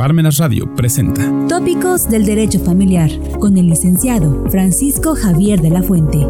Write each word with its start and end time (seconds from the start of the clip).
Parmenas 0.00 0.38
Radio 0.38 0.64
presenta 0.76 1.30
Tópicos 1.46 2.08
del 2.08 2.24
Derecho 2.24 2.58
Familiar 2.58 3.10
con 3.38 3.58
el 3.58 3.66
licenciado 3.66 4.46
Francisco 4.50 5.14
Javier 5.14 5.60
de 5.60 5.68
la 5.68 5.82
Fuente. 5.82 6.20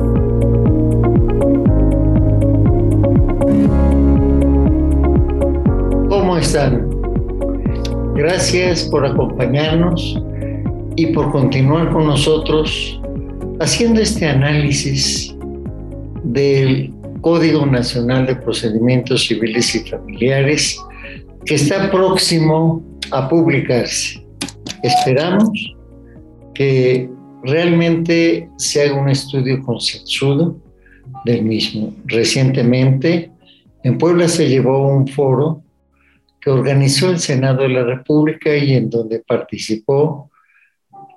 ¿Cómo 6.09 6.37
están? 6.37 6.91
Gracias 8.17 8.89
por 8.91 9.07
acompañarnos 9.07 10.21
y 10.97 11.07
por 11.13 11.31
continuar 11.31 11.93
con 11.93 12.09
nosotros 12.09 13.01
haciendo 13.61 14.01
este 14.01 14.27
análisis 14.27 15.33
del 16.25 16.93
Código 17.21 17.65
Nacional 17.67 18.27
de 18.27 18.35
Procedimientos 18.35 19.29
Civiles 19.29 19.73
y 19.77 19.89
Familiares 19.89 20.77
que 21.45 21.55
está 21.55 21.89
próximo 21.89 22.90
a 23.11 23.29
publicarse. 23.29 24.25
Esperamos 24.83 25.51
que 26.55 27.11
realmente 27.43 28.49
se 28.57 28.83
haga 28.83 29.01
un 29.01 29.09
estudio 29.09 29.63
concienzudo 29.63 30.61
del 31.25 31.43
mismo. 31.43 31.95
Recientemente 32.07 33.31
en 33.83 33.99
Puebla 33.99 34.29
se 34.29 34.49
llevó 34.49 34.89
un 34.89 35.09
foro 35.09 35.63
que 36.41 36.51
organizó 36.51 37.11
el 37.11 37.19
Senado 37.19 37.63
de 37.63 37.71
la 37.71 37.85
República 37.85 38.57
y 38.57 38.75
en 38.75 38.89
donde 38.89 39.21
participó 39.21 40.31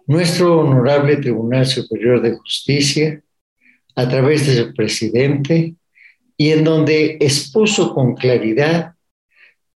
nuestro 0.05 0.59
honorable 0.59 1.17
Tribunal 1.17 1.65
Superior 1.65 2.21
de 2.21 2.35
Justicia 2.37 3.21
a 3.95 4.09
través 4.09 4.47
de 4.47 4.55
su 4.55 4.73
presidente 4.73 5.75
y 6.35 6.49
en 6.49 6.63
donde 6.63 7.17
expuso 7.19 7.93
con 7.93 8.15
claridad 8.15 8.95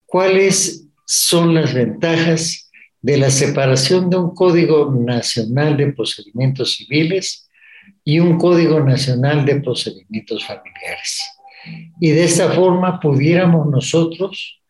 cuáles 0.07 0.84
son 1.05 1.55
las 1.55 1.75
ventajas 1.75 2.71
de 3.01 3.19
la 3.19 3.31
separación 3.31 4.09
de 4.09 4.17
un 4.17 4.35
Código 4.35 4.91
Nacional 4.91 5.77
de 5.77 5.93
Procedimientos 5.93 6.77
Civiles 6.77 7.51
y 8.03 8.19
un 8.19 8.39
Código 8.39 8.81
Nacional 8.81 9.45
de 9.45 9.61
Procedimientos 9.61 10.45
Familiares. 10.47 11.23
Y 12.01 12.11
de 12.11 12.25
esta 12.25 12.51
forma 12.51 13.01
pudiéramos 13.01 13.67
nosotros 13.67 14.61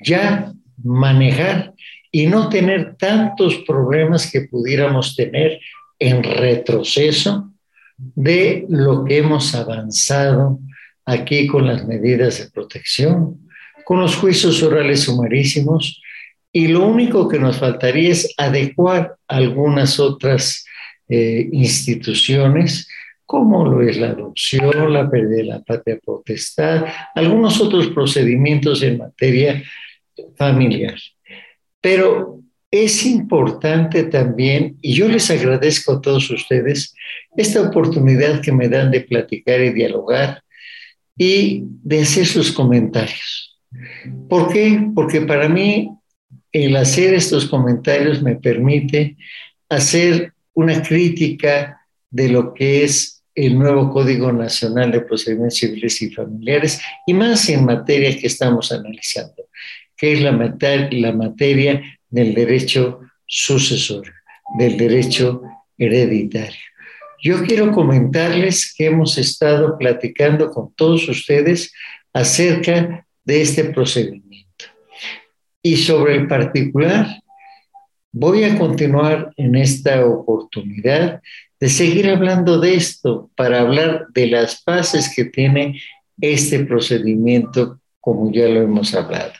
ya 0.00 0.52
manejar 0.82 1.74
y 2.10 2.26
no 2.26 2.48
tener 2.48 2.96
tantos 2.96 3.56
problemas 3.66 4.30
que 4.30 4.42
pudiéramos 4.42 5.16
tener 5.16 5.60
en 5.98 6.22
retroceso 6.22 7.52
de 7.96 8.64
lo 8.68 9.04
que 9.04 9.18
hemos 9.18 9.54
avanzado 9.54 10.60
aquí 11.04 11.46
con 11.46 11.66
las 11.66 11.86
medidas 11.86 12.38
de 12.38 12.50
protección, 12.50 13.47
con 13.88 14.00
los 14.00 14.16
juicios 14.16 14.62
orales 14.62 15.04
sumarísimos 15.04 16.02
y 16.52 16.68
lo 16.68 16.86
único 16.86 17.26
que 17.26 17.38
nos 17.38 17.56
faltaría 17.56 18.10
es 18.10 18.34
adecuar 18.36 19.16
algunas 19.26 19.98
otras 19.98 20.66
eh, 21.08 21.48
instituciones 21.52 22.86
como 23.24 23.64
lo 23.64 23.80
es 23.80 23.96
la 23.96 24.08
adopción, 24.08 24.92
la 24.92 25.10
pérdida 25.10 25.36
de 25.36 25.44
la 25.44 25.62
patria 25.62 25.98
potestad, 26.04 26.84
algunos 27.14 27.62
otros 27.62 27.86
procedimientos 27.86 28.82
en 28.82 28.98
materia 28.98 29.64
familiar. 30.36 30.98
Pero 31.80 32.42
es 32.70 33.06
importante 33.06 34.04
también, 34.04 34.76
y 34.82 34.92
yo 34.92 35.08
les 35.08 35.30
agradezco 35.30 35.92
a 35.92 36.02
todos 36.02 36.30
ustedes, 36.30 36.94
esta 37.38 37.62
oportunidad 37.62 38.42
que 38.42 38.52
me 38.52 38.68
dan 38.68 38.90
de 38.90 39.00
platicar 39.00 39.62
y 39.62 39.72
dialogar 39.72 40.42
y 41.16 41.62
de 41.64 42.02
hacer 42.02 42.26
sus 42.26 42.52
comentarios. 42.52 43.47
¿Por 44.28 44.52
qué? 44.52 44.90
Porque 44.94 45.20
para 45.22 45.48
mí 45.48 45.90
el 46.52 46.76
hacer 46.76 47.14
estos 47.14 47.46
comentarios 47.46 48.22
me 48.22 48.36
permite 48.36 49.16
hacer 49.68 50.32
una 50.54 50.82
crítica 50.82 51.80
de 52.10 52.28
lo 52.28 52.54
que 52.54 52.84
es 52.84 53.22
el 53.34 53.58
nuevo 53.58 53.90
Código 53.92 54.32
Nacional 54.32 54.90
de 54.90 55.02
Procedimientos 55.02 55.58
Civiles 55.58 56.02
y 56.02 56.10
Familiares 56.10 56.80
y 57.06 57.14
más 57.14 57.48
en 57.48 57.64
materia 57.64 58.18
que 58.18 58.26
estamos 58.26 58.72
analizando, 58.72 59.44
que 59.96 60.14
es 60.14 60.22
la, 60.22 60.32
la 60.90 61.12
materia 61.12 61.82
del 62.08 62.34
derecho 62.34 63.00
sucesorio, 63.26 64.12
del 64.58 64.76
derecho 64.76 65.42
hereditario. 65.76 66.58
Yo 67.22 67.42
quiero 67.44 67.70
comentarles 67.72 68.74
que 68.76 68.86
hemos 68.86 69.18
estado 69.18 69.76
platicando 69.76 70.50
con 70.50 70.72
todos 70.74 71.08
ustedes 71.08 71.72
acerca 72.12 73.06
de 73.28 73.42
este 73.42 73.64
procedimiento. 73.64 74.64
Y 75.62 75.76
sobre 75.76 76.16
el 76.16 76.26
particular, 76.26 77.06
voy 78.10 78.44
a 78.44 78.56
continuar 78.56 79.34
en 79.36 79.54
esta 79.54 80.06
oportunidad 80.06 81.20
de 81.60 81.68
seguir 81.68 82.08
hablando 82.08 82.58
de 82.58 82.74
esto 82.74 83.30
para 83.36 83.60
hablar 83.60 84.06
de 84.14 84.28
las 84.28 84.64
bases 84.64 85.12
que 85.14 85.26
tiene 85.26 85.78
este 86.18 86.64
procedimiento, 86.64 87.78
como 88.00 88.32
ya 88.32 88.48
lo 88.48 88.62
hemos 88.62 88.94
hablado. 88.94 89.34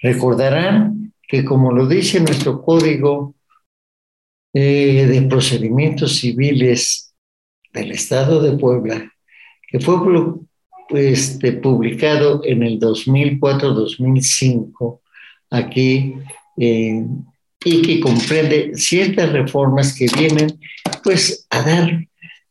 Recordarán 0.00 1.12
que 1.26 1.44
como 1.44 1.72
lo 1.72 1.88
dice 1.88 2.20
nuestro 2.20 2.62
código 2.62 3.34
eh, 4.54 5.04
de 5.04 5.22
procedimientos 5.22 6.20
civiles 6.20 7.12
del 7.72 7.90
Estado 7.90 8.40
de 8.40 8.56
Puebla, 8.56 9.12
que 9.68 9.80
fue 9.80 9.96
este, 10.90 11.52
publicado 11.52 12.42
en 12.44 12.62
el 12.62 12.78
2004-2005 12.78 15.00
aquí 15.50 16.14
eh, 16.58 17.02
y 17.64 17.82
que 17.82 18.00
comprende 18.00 18.72
ciertas 18.74 19.32
reformas 19.32 19.94
que 19.94 20.06
vienen 20.16 20.58
pues 21.02 21.46
a 21.50 21.62
dar 21.62 22.06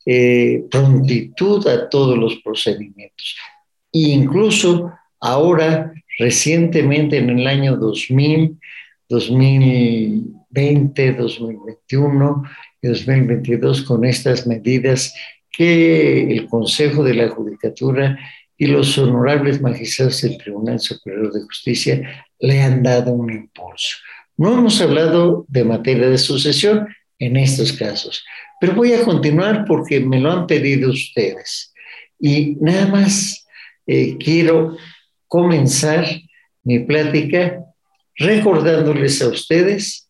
eh, 0.05 0.65
prontitud 0.69 1.65
a 1.67 1.89
todos 1.89 2.15
los 2.17 2.35
procedimientos. 2.43 3.35
E 3.91 4.09
incluso 4.09 4.91
ahora, 5.19 5.91
recientemente 6.19 7.17
en 7.17 7.31
el 7.31 7.47
año 7.47 7.75
2000, 7.77 8.59
2020, 9.09 11.13
2021 11.13 12.43
y 12.81 12.87
2022, 12.87 13.83
con 13.83 14.05
estas 14.05 14.45
medidas 14.45 15.15
que 15.55 16.21
el 16.31 16.47
Consejo 16.47 17.03
de 17.03 17.13
la 17.13 17.29
Judicatura 17.29 18.17
y 18.57 18.67
los 18.67 18.97
honorables 18.97 19.61
magistrados 19.61 20.21
del 20.21 20.37
Tribunal 20.37 20.79
Superior 20.79 21.31
de 21.31 21.41
Justicia 21.41 22.25
le 22.39 22.61
han 22.61 22.83
dado 22.83 23.11
un 23.11 23.31
impulso. 23.31 23.97
No 24.37 24.57
hemos 24.57 24.81
hablado 24.81 25.45
de 25.47 25.63
materia 25.63 26.09
de 26.09 26.17
sucesión 26.17 26.87
en 27.19 27.37
estos 27.37 27.73
casos, 27.73 28.23
pero 28.59 28.75
voy 28.75 28.93
a 28.93 29.03
continuar 29.03 29.65
porque 29.65 29.99
me 29.99 30.19
lo 30.19 30.31
han 30.31 30.47
pedido 30.47 30.89
ustedes. 30.89 31.73
Y 32.19 32.57
nada 32.59 32.87
más 32.87 33.45
eh, 33.87 34.17
quiero 34.17 34.77
comenzar 35.27 36.05
mi 36.63 36.79
plática 36.79 37.63
recordándoles 38.17 39.21
a 39.21 39.27
ustedes 39.27 40.09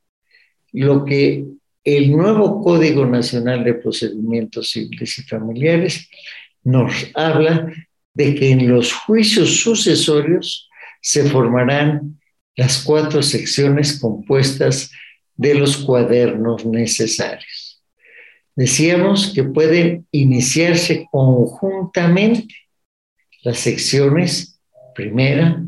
lo 0.71 1.05
que 1.05 1.45
el 1.85 2.11
nuevo 2.11 2.63
Código 2.63 3.05
Nacional 3.05 3.63
de 3.63 3.75
Procedimientos 3.75 4.71
Civiles 4.71 5.19
y 5.19 5.21
Familiares 5.21 6.09
nos 6.63 6.91
habla 7.13 7.71
de 8.13 8.33
que 8.33 8.49
en 8.49 8.67
los 8.67 8.91
juicios 8.91 9.59
sucesorios 9.59 10.67
se 10.99 11.23
formarán 11.29 12.19
las 12.55 12.83
cuatro 12.83 13.21
secciones 13.21 13.99
compuestas 13.99 14.91
de 15.35 15.53
los 15.53 15.77
cuadernos 15.77 16.65
necesarios. 16.65 17.83
Decíamos 18.55 19.31
que 19.35 19.43
pueden 19.43 20.07
iniciarse 20.11 21.07
conjuntamente 21.11 22.55
las 23.43 23.59
secciones 23.59 24.59
primera, 24.95 25.61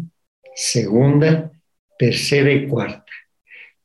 segunda, 0.55 1.51
tercera 1.99 2.51
y 2.51 2.65
cuarta, 2.67 3.11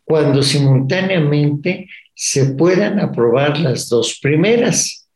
cuando 0.04 0.43
simultáneamente 0.43 1.88
se 2.24 2.44
puedan 2.44 3.00
aprobar 3.00 3.58
las 3.58 3.88
dos 3.88 4.20
primeras 4.22 5.08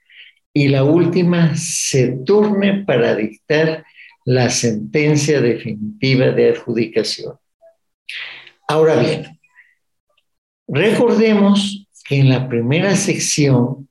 y 0.53 0.67
la 0.67 0.83
última 0.83 1.55
se 1.55 2.09
turne 2.27 2.83
para 2.85 3.15
dictar 3.15 3.85
la 4.25 4.51
sentencia 4.51 5.41
definitiva 5.41 6.33
de 6.33 6.51
adjudicación. 6.51 7.39
Ahora 8.67 8.97
bien, 8.97 9.39
recordemos 10.67 11.87
que 12.05 12.17
en 12.17 12.29
la 12.29 12.49
primera 12.49 12.97
sección 12.97 13.89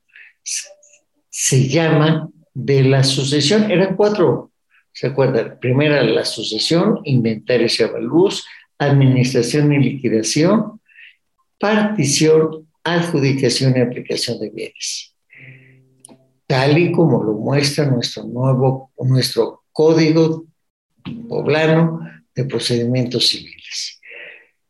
se 1.30 1.68
llama 1.68 2.28
de 2.52 2.82
la 2.82 3.02
sucesión, 3.02 3.70
eran 3.70 3.96
cuatro, 3.96 4.52
¿se 4.92 5.06
acuerdan? 5.06 5.58
Primera 5.58 6.02
la 6.02 6.26
sucesión, 6.26 7.00
inventarios 7.04 7.80
y 7.80 7.82
avalúos, 7.82 8.46
administración 8.76 9.72
y 9.72 9.78
liquidación, 9.78 10.82
partición 11.58 12.65
adjudicación 12.94 13.76
y 13.76 13.80
aplicación 13.80 14.38
de 14.38 14.50
bienes, 14.50 15.14
tal 16.46 16.78
y 16.78 16.92
como 16.92 17.22
lo 17.22 17.32
muestra 17.32 17.86
nuestro 17.86 18.24
nuevo, 18.24 18.92
nuestro 18.98 19.64
código 19.72 20.46
poblano 21.28 22.00
de 22.34 22.44
procedimientos 22.44 23.28
civiles. 23.28 24.00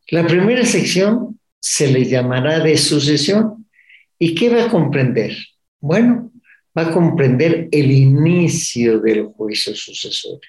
La 0.09 0.27
primera 0.27 0.65
sección 0.65 1.39
se 1.61 1.91
le 1.91 2.05
llamará 2.05 2.61
de 2.61 2.77
sucesión. 2.77 3.67
¿Y 4.19 4.35
qué 4.35 4.49
va 4.49 4.65
a 4.65 4.71
comprender? 4.71 5.37
Bueno, 5.81 6.31
va 6.77 6.83
a 6.83 6.93
comprender 6.93 7.69
el 7.73 7.91
inicio 7.91 9.01
del 9.01 9.25
juicio 9.25 9.75
sucesorio. 9.75 10.41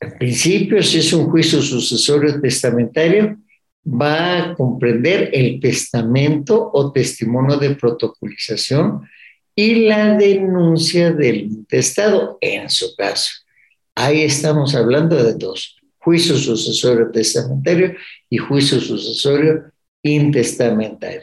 En 0.00 0.18
principio, 0.18 0.82
si 0.82 0.98
es 0.98 1.12
un 1.12 1.30
juicio 1.30 1.60
sucesorio 1.62 2.40
testamentario, 2.40 3.38
va 3.84 4.38
a 4.38 4.54
comprender 4.54 5.30
el 5.32 5.60
testamento 5.60 6.70
o 6.72 6.92
testimonio 6.92 7.56
de 7.56 7.74
protocolización 7.74 9.02
y 9.54 9.86
la 9.86 10.16
denuncia 10.16 11.12
del 11.12 11.42
intestado, 11.42 12.38
en 12.40 12.70
su 12.70 12.94
caso. 12.96 13.30
Ahí 13.94 14.22
estamos 14.22 14.74
hablando 14.74 15.22
de 15.22 15.34
dos, 15.34 15.76
juicio 15.98 16.36
sucesorio 16.36 17.10
testamentario 17.10 17.94
y 18.28 18.38
juicio 18.38 18.80
sucesorio 18.80 19.64
intestamentario. 20.02 21.22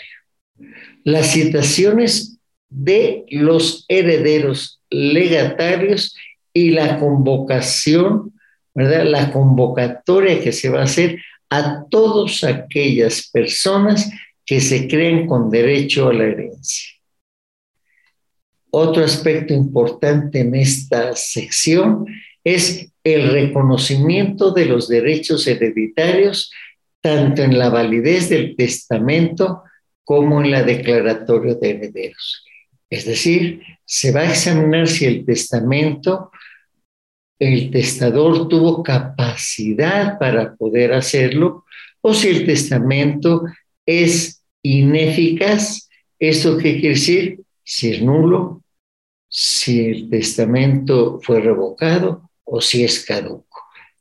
Las 1.03 1.31
citaciones 1.31 2.37
de 2.69 3.25
los 3.29 3.85
herederos 3.87 4.81
legatarios 4.89 6.15
y 6.53 6.71
la 6.71 6.99
convocación, 6.99 8.33
¿verdad? 8.73 9.05
La 9.05 9.31
convocatoria 9.31 10.41
que 10.41 10.51
se 10.51 10.69
va 10.69 10.81
a 10.81 10.83
hacer 10.83 11.19
a 11.49 11.85
todas 11.89 12.43
aquellas 12.43 13.29
personas 13.31 14.09
que 14.45 14.61
se 14.61 14.87
creen 14.87 15.27
con 15.27 15.49
derecho 15.49 16.09
a 16.09 16.13
la 16.13 16.25
herencia. 16.25 16.89
Otro 18.69 19.03
aspecto 19.03 19.53
importante 19.53 20.39
en 20.39 20.55
esta 20.55 21.15
sección 21.15 22.05
es 22.43 22.91
el 23.03 23.31
reconocimiento 23.31 24.51
de 24.51 24.65
los 24.65 24.87
derechos 24.87 25.47
hereditarios, 25.47 26.51
tanto 27.01 27.41
en 27.41 27.57
la 27.57 27.69
validez 27.69 28.29
del 28.29 28.55
testamento 28.55 29.63
como 30.03 30.41
en 30.41 30.51
la 30.51 30.63
declaratoria 30.63 31.55
de 31.55 31.69
herederos. 31.71 32.45
Es 32.89 33.05
decir, 33.05 33.61
se 33.85 34.11
va 34.11 34.21
a 34.21 34.29
examinar 34.29 34.87
si 34.87 35.05
el 35.05 35.25
testamento, 35.25 36.31
el 37.39 37.71
testador 37.71 38.47
tuvo 38.47 38.83
capacidad 38.83 40.17
para 40.17 40.55
poder 40.55 40.93
hacerlo 40.93 41.65
o 42.01 42.13
si 42.13 42.29
el 42.29 42.45
testamento 42.45 43.43
es 43.85 44.43
ineficaz. 44.63 45.89
¿Esto 46.19 46.57
qué 46.57 46.79
quiere 46.79 46.89
decir? 46.89 47.41
Si 47.63 47.91
es 47.91 48.01
nulo, 48.01 48.63
si 49.29 49.85
el 49.85 50.09
testamento 50.09 51.19
fue 51.21 51.39
revocado 51.39 52.29
o 52.43 52.61
si 52.61 52.83
es 52.83 53.05
caduco. 53.05 53.45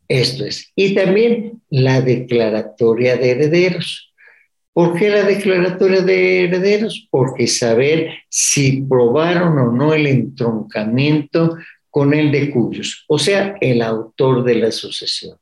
Esto 0.09 0.45
es. 0.45 0.73
Y 0.77 0.95
también 0.95 1.63
la 1.69 2.01
declaratoria 2.01 3.17
de 3.17 3.31
herederos. 3.33 4.13
¿Por 4.73 4.97
qué 4.97 5.09
la 5.09 5.23
declaratoria 5.23 6.03
de 6.03 6.45
herederos? 6.45 7.09
Porque 7.11 7.47
saber 7.47 8.11
si 8.29 8.83
probaron 8.83 9.59
o 9.59 9.73
no 9.73 9.95
el 9.95 10.07
entroncamiento 10.07 11.57
con 11.97 12.13
el 12.13 12.31
de 12.31 12.51
cuyos, 12.51 13.07
o 13.09 13.19
sea, 13.19 13.57
el 13.59 13.81
autor 13.81 14.45
de 14.45 14.57
la 14.57 14.71
sucesión. 14.71 15.39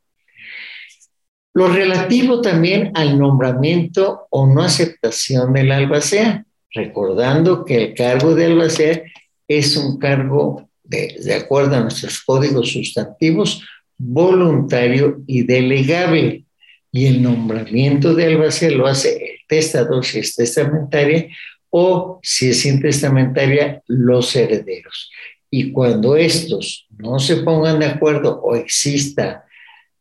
Lo 1.53 1.67
relativo 1.67 2.41
también 2.41 2.93
al 2.95 3.19
nombramiento 3.19 4.29
o 4.31 4.47
no 4.47 4.62
aceptación 4.62 5.53
del 5.53 5.73
albacea, 5.73 6.47
recordando 6.71 7.65
que 7.65 7.75
el 7.83 7.95
cargo 7.95 8.37
de 8.37 8.47
albacea 8.47 9.03
es 9.49 9.77
un 9.77 9.99
cargo, 9.99 10.71
de, 10.85 11.17
de 11.25 11.35
acuerdo 11.35 11.75
a 11.75 11.81
nuestros 11.81 12.23
códigos 12.23 12.71
sustantivos, 12.71 13.67
voluntario 13.99 15.25
y 15.27 15.43
delegable. 15.43 16.45
Y 16.93 17.06
el 17.06 17.21
nombramiento 17.21 18.15
de 18.15 18.27
albacea 18.27 18.71
lo 18.71 18.87
hace 18.87 19.17
el 19.17 19.39
testador 19.49 20.05
si 20.05 20.21
es 20.21 20.37
testamentaria 20.37 21.27
o 21.69 22.21
si 22.23 22.51
es 22.51 22.65
intestamentaria, 22.65 23.83
los 23.89 24.37
herederos. 24.37 25.11
Y 25.56 25.71
cuando 25.71 26.17
estos 26.17 26.89
no 26.99 27.21
se 27.21 27.37
pongan 27.37 27.79
de 27.79 27.87
acuerdo 27.87 28.41
o 28.43 28.56
exista, 28.56 29.45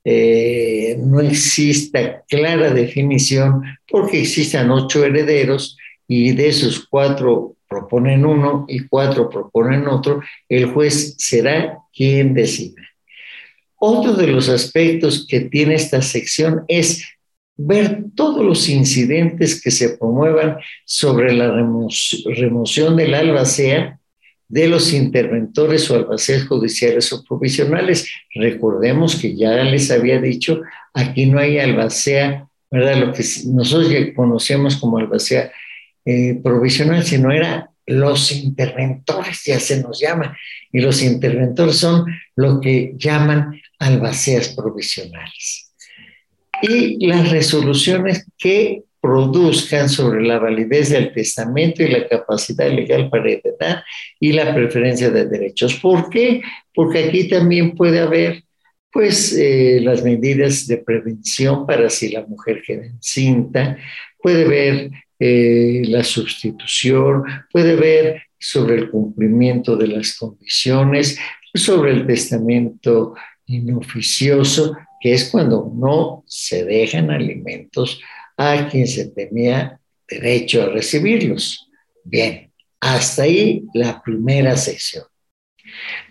eh, 0.04 0.98
no 1.00 1.20
exista 1.20 2.24
clara 2.28 2.74
definición, 2.74 3.62
porque 3.88 4.22
existan 4.22 4.72
ocho 4.72 5.06
herederos 5.06 5.78
y 6.08 6.32
de 6.32 6.48
esos 6.48 6.88
cuatro 6.88 7.56
proponen 7.70 8.26
uno 8.26 8.66
y 8.68 8.88
cuatro 8.88 9.30
proponen 9.30 9.88
otro, 9.88 10.24
el 10.50 10.66
juez 10.72 11.14
será 11.20 11.78
quien 11.96 12.34
decida. 12.34 12.82
Otro 13.76 14.14
de 14.14 14.26
los 14.26 14.50
aspectos 14.50 15.28
que 15.30 15.42
tiene 15.42 15.76
esta 15.76 16.02
sección 16.02 16.64
es 16.68 17.08
ver 17.56 18.06
todos 18.16 18.44
los 18.44 18.68
incidentes 18.70 19.62
que 19.62 19.70
se 19.70 19.98
promuevan 20.00 20.58
sobre 20.84 21.32
la 21.32 21.52
remoción 21.52 22.98
del 22.98 23.14
albacea 23.14 24.00
de 24.54 24.68
los 24.68 24.94
interventores 24.94 25.90
o 25.90 25.96
albaceas 25.96 26.46
judiciales 26.46 27.12
o 27.12 27.24
provisionales. 27.24 28.08
Recordemos 28.36 29.16
que 29.16 29.36
ya 29.36 29.64
les 29.64 29.90
había 29.90 30.22
dicho, 30.22 30.62
aquí 30.94 31.26
no 31.26 31.40
hay 31.40 31.58
albacea, 31.58 32.48
¿verdad? 32.70 32.98
Lo 32.98 33.14
que 33.14 33.24
nosotros 33.48 33.92
conocemos 34.16 34.78
como 34.78 35.00
albacea 35.00 35.52
eh, 36.06 36.40
provisional, 36.44 37.04
sino 37.04 37.32
era 37.32 37.72
los 37.88 38.32
interventores, 38.32 39.42
ya 39.44 39.60
se 39.60 39.82
nos 39.82 40.00
llama, 40.00 40.38
y 40.72 40.82
los 40.82 41.02
interventores 41.02 41.78
son 41.78 42.06
lo 42.36 42.62
que 42.62 42.94
llaman 42.96 43.60
albaceas 43.80 44.50
provisionales. 44.50 45.74
Y 46.62 47.08
las 47.08 47.32
resoluciones 47.32 48.28
que 48.38 48.84
produzcan 49.04 49.90
sobre 49.90 50.24
la 50.24 50.40
validez 50.40 50.90
del 50.92 51.12
testamento 51.12 51.84
y 51.84 51.90
la 51.90 52.08
capacidad 52.08 52.72
legal 52.72 53.10
para 53.10 53.30
heredar 53.30 53.84
y 54.18 54.32
la 54.32 54.56
preferencia 54.56 55.12
de 55.12 55.26
derechos. 55.26 55.76
¿Por 55.76 56.10
qué? 56.10 56.42
Porque 56.74 57.00
aquí 57.00 57.28
también 57.28 57.76
puede 57.76 58.00
haber 58.00 58.46
pues 58.94 59.38
eh, 59.38 59.82
las 59.84 60.06
medidas 60.06 60.68
de 60.68 60.78
prevención 60.78 61.68
para 61.68 61.90
si 61.90 62.14
la 62.14 62.26
mujer 62.26 62.64
queda 62.66 62.86
encinta, 62.86 63.78
puede 64.22 64.46
haber 64.46 64.92
eh, 65.20 65.82
la 65.88 66.06
sustitución, 66.06 67.24
puede 67.52 67.76
ver 67.76 68.22
sobre 68.40 68.76
el 68.76 68.90
cumplimiento 68.90 69.76
de 69.76 69.88
las 69.88 70.18
condiciones, 70.18 71.20
sobre 71.54 71.92
el 71.92 72.08
testamento 72.08 73.16
inoficioso, 73.48 74.78
que 75.02 75.12
es 75.12 75.26
cuando 75.26 75.70
no 75.76 76.24
se 76.26 76.64
dejan 76.64 77.12
alimentos 77.12 78.00
a 78.38 78.68
quien 78.70 78.88
se 78.88 79.08
tenía 79.08 79.80
derecho 80.08 80.64
a 80.64 80.68
recibirlos. 80.68 81.70
Bien, 82.04 82.52
hasta 82.80 83.24
ahí 83.24 83.64
la 83.74 84.02
primera 84.02 84.58
sección. 84.58 85.06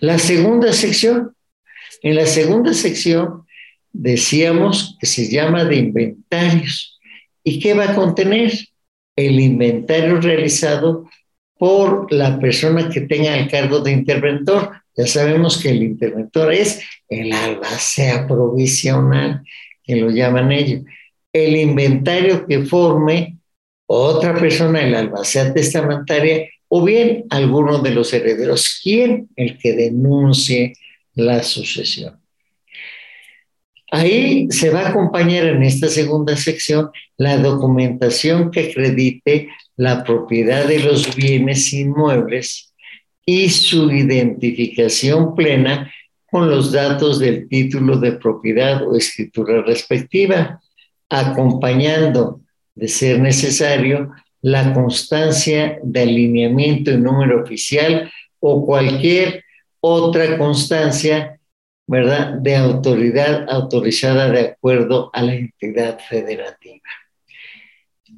La 0.01 0.19
segunda 0.19 0.73
sección, 0.73 1.35
en 2.03 2.17
la 2.17 2.27
segunda 2.27 2.73
sección 2.75 3.47
decíamos 3.93 4.97
que 4.99 5.07
se 5.07 5.29
llama 5.29 5.65
de 5.65 5.77
inventarios. 5.77 6.99
¿Y 7.45 7.61
qué 7.61 7.75
va 7.75 7.91
a 7.91 7.95
contener? 7.95 8.53
El 9.15 9.39
inventario 9.39 10.21
realizado 10.21 11.09
por 11.59 12.11
la 12.13 12.41
persona 12.41 12.89
que 12.89 13.03
tenga 13.03 13.37
el 13.37 13.49
cargo 13.49 13.81
de 13.81 13.93
interventor. 13.93 14.73
Ya 14.97 15.07
sabemos 15.07 15.63
que 15.63 15.71
el 15.71 15.83
interventor 15.83 16.53
es 16.53 16.83
el 17.09 17.33
albacea 17.33 18.27
provisional, 18.27 19.45
que 19.85 19.97
lo 19.97 20.11
llaman 20.11 20.51
ellos. 20.51 20.83
El 21.33 21.57
inventario 21.57 22.47
que 22.47 22.65
forme 22.65 23.39
otra 23.87 24.35
persona, 24.35 24.83
el 24.83 24.95
albacea 24.95 25.53
testamentaria, 25.53 26.49
o 26.69 26.83
bien 26.83 27.25
alguno 27.29 27.81
de 27.81 27.91
los 27.91 28.13
herederos. 28.15 28.81
¿Quién? 28.83 29.29
El 29.37 29.59
que 29.59 29.75
denuncie 29.75 30.75
la 31.15 31.43
sucesión. 31.43 32.19
Ahí 33.91 34.47
se 34.49 34.71
va 34.71 34.81
a 34.81 34.89
acompañar 34.89 35.45
en 35.45 35.63
esta 35.63 35.89
segunda 35.89 36.35
sección 36.35 36.91
la 37.19 37.37
documentación 37.37 38.51
que 38.51 38.71
acredite 38.71 39.51
la 39.77 40.03
propiedad 40.03 40.67
de 40.67 40.79
los 40.79 41.15
bienes 41.15 41.75
inmuebles 41.75 42.73
y 43.27 43.51
su 43.51 43.91
identificación 43.91 45.35
plena 45.35 45.93
con 46.31 46.49
los 46.49 46.73
datos 46.73 47.19
del 47.19 47.47
título 47.51 47.99
de 47.99 48.13
propiedad 48.13 48.83
o 48.89 48.97
escritura 48.97 49.61
respectiva, 49.61 50.62
acompañando, 51.13 52.41
de 52.75 52.89
ser 52.89 53.21
necesario, 53.21 54.13
la 54.41 54.73
constancia 54.73 55.79
de 55.83 56.01
alineamiento 56.01 56.91
y 56.91 56.97
número 56.97 57.43
oficial 57.43 58.11
o 58.41 58.65
cualquier 58.67 59.45
otra 59.81 60.39
constancia, 60.39 61.39
¿verdad?, 61.87 62.39
de 62.39 62.57
autoridad 62.57 63.47
autorizada 63.49 64.31
de 64.31 64.41
acuerdo 64.41 65.11
a 65.13 65.23
la 65.23 65.35
entidad 65.35 65.99
federativa. 66.09 66.89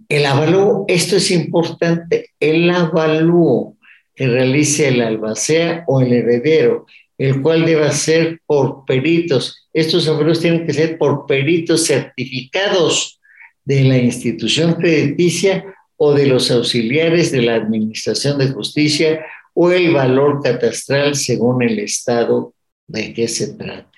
El 0.09 0.25
avalúo, 0.27 0.85
esto 0.89 1.17
es 1.17 1.31
importante, 1.31 2.31
el 2.39 2.71
avalúo 2.71 3.77
que 4.15 4.29
realice 4.29 4.89
el 4.89 5.03
albacea 5.03 5.85
o 5.89 6.01
el 6.01 6.13
heredero, 6.13 6.87
el 7.25 7.41
cual 7.41 7.65
debe 7.65 7.91
ser 7.93 8.41
por 8.45 8.85
peritos. 8.85 9.67
Estos 9.73 10.07
avalúos 10.09 10.41
tienen 10.41 10.67
que 10.67 10.75
ser 10.75 10.99
por 10.99 11.27
peritos 11.27 11.87
certificados 11.87 13.19
de 13.65 13.83
la 13.85 13.97
institución 13.97 14.75
crediticia 14.75 15.65
o 15.97 16.13
de 16.13 16.27
los 16.27 16.51
auxiliares 16.51 17.33
de 17.33 17.41
la 17.43 17.55
Administración 17.55 18.37
de 18.37 18.49
Justicia 18.49 19.25
o 19.55 19.71
el 19.71 19.93
valor 19.93 20.43
catastral 20.43 21.15
según 21.15 21.63
el 21.63 21.79
estado 21.79 22.55
de 22.87 23.15
que 23.15 23.27
se 23.27 23.55
trate. 23.55 23.89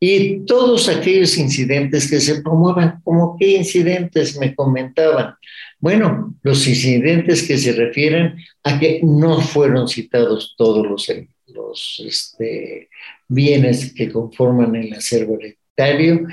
Y 0.00 0.44
todos 0.44 0.88
aquellos 0.88 1.38
incidentes 1.38 2.10
que 2.10 2.20
se 2.20 2.42
promuevan, 2.42 3.00
como 3.04 3.36
qué 3.38 3.56
incidentes 3.56 4.38
me 4.38 4.54
comentaban. 4.54 5.34
Bueno, 5.78 6.36
los 6.42 6.66
incidentes 6.66 7.42
que 7.42 7.58
se 7.58 7.72
refieren 7.72 8.36
a 8.64 8.78
que 8.80 9.00
no 9.04 9.40
fueron 9.40 9.86
citados 9.86 10.54
todos 10.56 10.86
los, 10.86 11.08
los 11.58 12.02
este, 12.06 12.88
bienes 13.28 13.92
que 13.92 14.10
conforman 14.10 14.74
el 14.76 14.92
acervo 14.94 15.38
hereditario, 15.38 16.26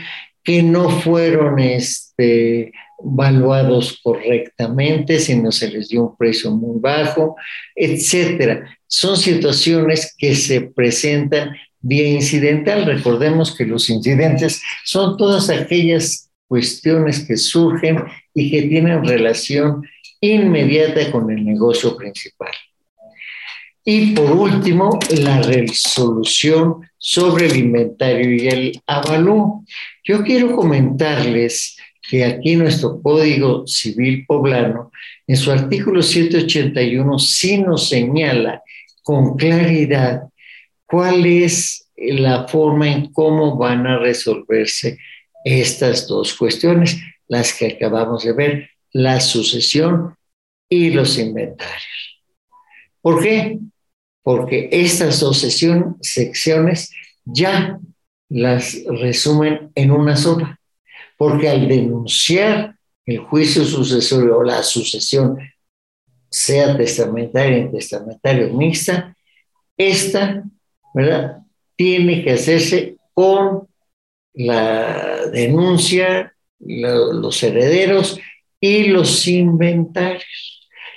que 0.44 0.62
no 0.62 0.89
fueron 0.89 1.60
este, 1.60 2.72
valuados 3.03 4.00
correctamente, 4.03 5.20
sino 5.20 5.51
se 5.51 5.70
les 5.70 5.89
dio 5.89 6.03
un 6.03 6.15
precio 6.15 6.51
muy 6.51 6.79
bajo, 6.79 7.36
etcétera. 7.75 8.77
Son 8.88 9.17
situaciones 9.17 10.15
que 10.17 10.36
se 10.36 10.62
presentan 10.62 11.55
vía 11.82 12.08
incidental. 12.08 12.86
Recordemos 12.86 13.55
que 13.55 13.65
los 13.65 13.89
incidentes 13.89 14.62
son 14.84 15.17
todas 15.17 15.50
aquellas 15.50 16.32
cuestiones 16.48 17.25
que 17.25 17.38
surgen 17.38 18.03
y 18.34 18.51
que 18.51 18.63
tienen 18.63 19.03
relación 19.03 19.82
inmediata 20.22 21.12
con 21.12 21.29
el 21.32 21.44
negocio 21.44 21.98
principal. 21.98 22.51
Y 23.88 24.13
por 24.13 24.32
último, 24.32 24.98
la 25.22 25.44
resolución 25.44 26.89
sobre 26.98 27.46
el 27.46 27.56
inventario 27.56 28.34
y 28.34 28.48
el 28.48 28.82
avalúo. 28.88 29.63
Yo 30.04 30.24
quiero 30.24 30.56
comentarles 30.56 31.77
que 32.01 32.25
aquí 32.25 32.56
nuestro 32.56 33.00
Código 33.00 33.68
Civil 33.68 34.25
Poblano, 34.25 34.92
en 35.27 35.38
su 35.38 35.51
artículo 35.51 36.01
181, 36.01 37.20
sí 37.20 37.60
nos 37.60 37.88
señala 37.88 38.63
con 39.04 39.38
claridad 39.38 40.24
cuál 40.88 41.24
es 41.27 41.88
la 41.96 42.48
forma 42.48 42.92
en 42.92 43.12
cómo 43.13 43.56
van 43.56 43.86
a 43.86 44.00
resolverse 44.00 44.98
estas 45.44 46.08
dos 46.08 46.34
cuestiones, 46.34 47.00
las 47.27 47.54
que 47.54 47.68
acabamos 47.68 48.24
de 48.24 48.34
ver, 48.34 48.70
la 48.94 49.20
sucesión 49.22 50.15
y 50.68 50.89
los 50.89 51.20
inventarios. 51.20 52.24
¿Por 53.00 53.22
qué? 53.22 53.60
Porque 54.25 54.67
estas 54.74 55.22
dos 55.22 55.38
secciones 55.39 56.91
ya 57.24 57.79
las 58.27 58.75
resumen 58.86 59.72
en 59.75 59.91
una 59.91 60.17
sola 60.17 60.60
porque 61.17 61.50
al 61.50 61.67
denunciar 61.67 62.75
el 63.05 63.20
juicio 63.20 63.63
sucesorio 63.63 64.38
o 64.38 64.44
la 64.44 64.63
sucesión, 64.63 65.38
sea 66.29 66.75
testamentaria 66.75 67.65
o 67.65 67.72
testamentario 67.72 68.53
mixta, 68.53 69.15
esta, 69.77 70.44
¿verdad? 70.94 71.38
Tiene 71.75 72.24
que 72.24 72.32
hacerse 72.32 72.98
con 73.13 73.67
la 74.34 75.27
denuncia, 75.27 76.34
los 76.60 77.44
herederos 77.44 78.20
y 78.60 78.86
los 78.86 79.27
inventarios. 79.27 80.55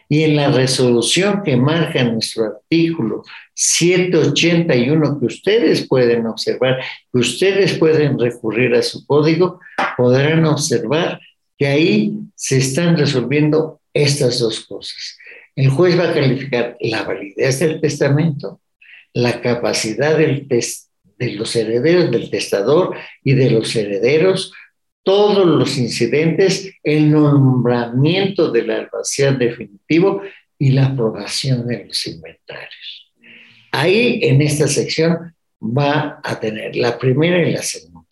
Y 0.09 0.23
en 0.23 0.37
la 0.37 0.50
resolución 0.50 1.43
que 1.45 1.57
marca 1.57 2.03
nuestro 2.05 2.45
artículo 2.45 3.23
781 3.55 5.21
que 5.21 5.27
ustedes 5.27 5.87
pueden 5.87 6.27
observar, 6.27 6.79
que 7.12 7.19
ustedes 7.19 7.75
pueden 7.75 8.19
recurrir 8.19 8.75
a 8.75 8.83
su 8.83 9.07
código, 9.07 9.61
podrán 9.97 10.45
observar 10.47 11.21
que 11.59 11.67
ahí 11.67 12.15
se 12.35 12.59
están 12.59 12.97
resolviendo 12.97 13.81
estas 13.93 14.38
dos 14.38 14.61
cosas. 14.61 15.19
El 15.57 15.71
juez 15.71 15.99
va 15.99 16.11
a 16.11 16.15
calificar 16.15 16.77
la 16.81 17.03
validez 17.03 17.59
del 17.59 17.81
testamento, 17.81 18.61
la 19.12 19.41
capacidad 19.41 20.17
de 20.17 20.47
los 21.37 21.57
herederos, 21.57 22.11
del 22.12 22.31
testador 22.31 22.95
y 23.25 23.35
de 23.35 23.50
los 23.50 23.75
herederos 23.75 24.53
todos 25.02 25.47
los 25.47 25.78
incidentes, 25.78 26.71
el 26.83 27.11
nombramiento 27.11 28.50
del 28.50 28.71
albacea 28.71 29.33
definitivo 29.33 30.23
y 30.59 30.73
la 30.73 30.87
aprobación 30.87 31.67
de 31.67 31.87
los 31.87 32.07
inventarios. 32.07 33.12
Ahí 33.73 34.21
en 34.23 34.43
esta 34.43 34.67
sección 34.67 35.35
va 35.61 36.21
a 36.23 36.40
tener 36.40 36.76
la 36.76 36.99
primera 36.99 37.47
y 37.47 37.52
la 37.52 37.62
segunda. 37.62 38.07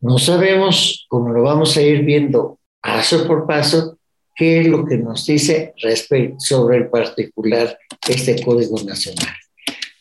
No 0.00 0.18
sabemos, 0.18 1.06
como 1.08 1.32
lo 1.32 1.42
vamos 1.42 1.76
a 1.76 1.82
ir 1.82 2.04
viendo 2.04 2.60
paso 2.80 3.26
por 3.26 3.46
paso, 3.46 3.98
qué 4.34 4.60
es 4.60 4.68
lo 4.68 4.84
que 4.84 4.96
nos 4.96 5.26
dice 5.26 5.74
respecto 5.82 6.36
sobre 6.38 6.78
el 6.78 6.88
particular 6.88 7.76
este 8.08 8.42
Código 8.42 8.80
Nacional. 8.84 9.34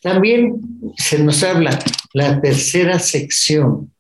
También 0.02 0.62
se 0.98 1.24
nos 1.24 1.44
habla 1.44 1.78
la 2.14 2.40
tercera 2.40 3.00
sección 3.00 3.92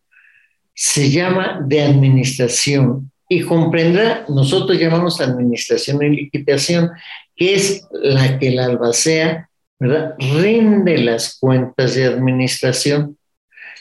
se 0.79 1.10
llama 1.10 1.60
de 1.65 1.81
administración 1.81 3.12
y 3.27 3.41
comprendrá, 3.41 4.25
nosotros 4.29 4.77
llamamos 4.79 5.19
administración 5.19 6.03
y 6.03 6.10
liquidación, 6.10 6.91
que 7.36 7.55
es 7.55 7.88
la 7.91 8.38
que 8.38 8.51
la 8.51 8.65
albacea 8.65 9.50
¿verdad? 9.79 10.13
rinde 10.19 11.00
las 11.00 11.39
cuentas 11.39 11.96
de 11.96 12.05
administración. 12.05 13.17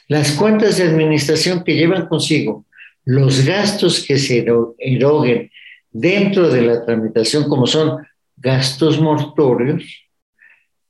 Las 0.08 0.32
cuentas 0.32 0.78
de 0.78 0.84
administración 0.84 1.62
que 1.64 1.74
llevan 1.74 2.08
consigo 2.08 2.64
los 3.04 3.44
gastos 3.44 4.02
que 4.04 4.18
se 4.18 4.46
eroguen 4.78 5.50
dentro 5.90 6.48
de 6.48 6.62
la 6.62 6.84
tramitación, 6.84 7.44
como 7.44 7.66
son 7.66 8.06
gastos 8.38 8.98
mortorios, 8.98 9.84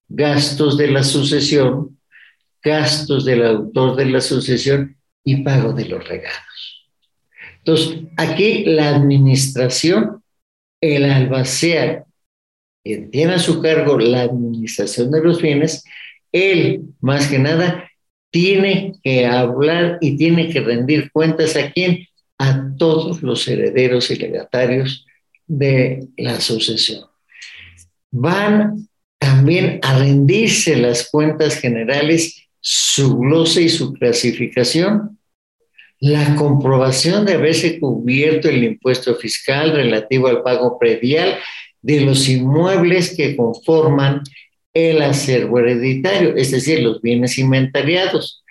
gastos 0.08 0.78
de 0.78 0.86
la 0.86 1.02
sucesión, 1.02 1.98
gastos 2.62 3.25
del 3.25 3.44
autor 3.44 3.96
de 3.96 4.06
la 4.06 4.20
sucesión 4.20 4.95
y 5.26 5.42
pago 5.42 5.73
de 5.73 5.87
los 5.87 6.09
regalos. 6.09 6.87
Entonces, 7.59 8.04
aquí 8.16 8.64
la 8.64 8.90
administración, 8.90 10.23
el 10.80 11.04
albacea, 11.04 12.04
quien 12.85 13.11
tiene 13.11 13.35
a 13.35 13.38
su 13.40 13.61
cargo 13.61 13.99
la 13.99 14.23
administración 14.23 15.11
de 15.11 15.21
los 15.21 15.42
bienes, 15.42 15.85
él, 16.30 16.83
más 17.00 17.26
que 17.26 17.40
nada, 17.40 17.90
tiene 18.30 18.95
que 19.02 19.26
hablar 19.26 19.99
y 20.00 20.16
tiene 20.16 20.49
que 20.49 20.61
rendir 20.61 21.11
cuentas 21.11 21.56
a 21.56 21.73
quién? 21.73 22.06
A 22.38 22.71
todos 22.78 23.21
los 23.23 23.49
herederos 23.49 24.12
y 24.12 24.16
legatarios 24.16 25.04
de 25.49 26.06
la 26.16 26.40
sucesión. 26.40 27.04
Van 28.12 28.88
también 29.18 29.80
a 29.83 29.99
rendirse 29.99 30.76
las 30.76 31.11
cuentas 31.11 31.56
generales, 31.56 32.47
su 32.61 33.18
glosa 33.18 33.61
y 33.61 33.68
su 33.68 33.92
clasificación, 33.92 35.15
la 36.00 36.34
comprobación 36.36 37.24
de 37.24 37.34
haberse 37.34 37.80
cubierto 37.80 38.48
el 38.48 38.64
impuesto 38.64 39.14
fiscal 39.14 39.72
relativo 39.72 40.28
al 40.28 40.42
pago 40.42 40.78
predial 40.78 41.38
de 41.80 42.00
los 42.00 42.28
inmuebles 42.28 43.14
que 43.16 43.36
conforman 43.36 44.22
el 44.74 45.00
acervo 45.00 45.58
hereditario, 45.58 46.36
es 46.36 46.50
decir, 46.50 46.80
los 46.80 47.00
bienes 47.00 47.38
inventariados, 47.38 48.44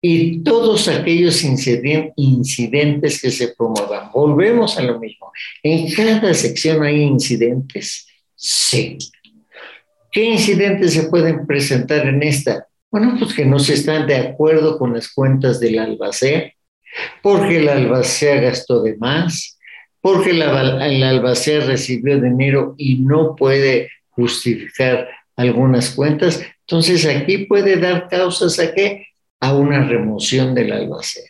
y 0.00 0.42
todos 0.42 0.88
aquellos 0.88 1.42
incidentes 1.42 3.20
que 3.20 3.30
se 3.30 3.48
promuevan. 3.48 4.10
Volvemos 4.12 4.78
a 4.78 4.82
lo 4.82 4.98
mismo. 4.98 5.32
En 5.62 5.92
cada 5.92 6.32
sección 6.34 6.82
hay 6.82 7.02
incidentes. 7.02 8.06
Sí. 8.34 8.98
¿Qué 10.12 10.24
incidentes 10.24 10.94
se 10.94 11.04
pueden 11.04 11.46
presentar 11.46 12.06
en 12.06 12.22
esta? 12.22 12.66
Bueno, 12.90 13.16
pues 13.18 13.34
que 13.34 13.44
no 13.44 13.58
se 13.58 13.74
están 13.74 14.06
de 14.06 14.16
acuerdo 14.16 14.78
con 14.78 14.94
las 14.94 15.08
cuentas 15.12 15.60
del 15.60 15.78
albacea, 15.78 16.52
porque 17.22 17.58
el 17.58 17.68
albacea 17.68 18.40
gastó 18.40 18.82
de 18.82 18.96
más, 18.96 19.58
porque 20.00 20.30
el 20.30 20.42
albacea 20.42 21.60
recibió 21.60 22.20
dinero 22.20 22.74
y 22.78 22.96
no 23.00 23.34
puede 23.34 23.90
justificar 24.10 25.08
algunas 25.36 25.90
cuentas. 25.90 26.40
Entonces 26.60 27.04
aquí 27.06 27.38
puede 27.46 27.76
dar 27.76 28.08
causas 28.08 28.58
a 28.58 28.72
qué? 28.72 29.08
A 29.40 29.54
una 29.54 29.84
remoción 29.86 30.54
del 30.54 30.72
albacea. 30.72 31.28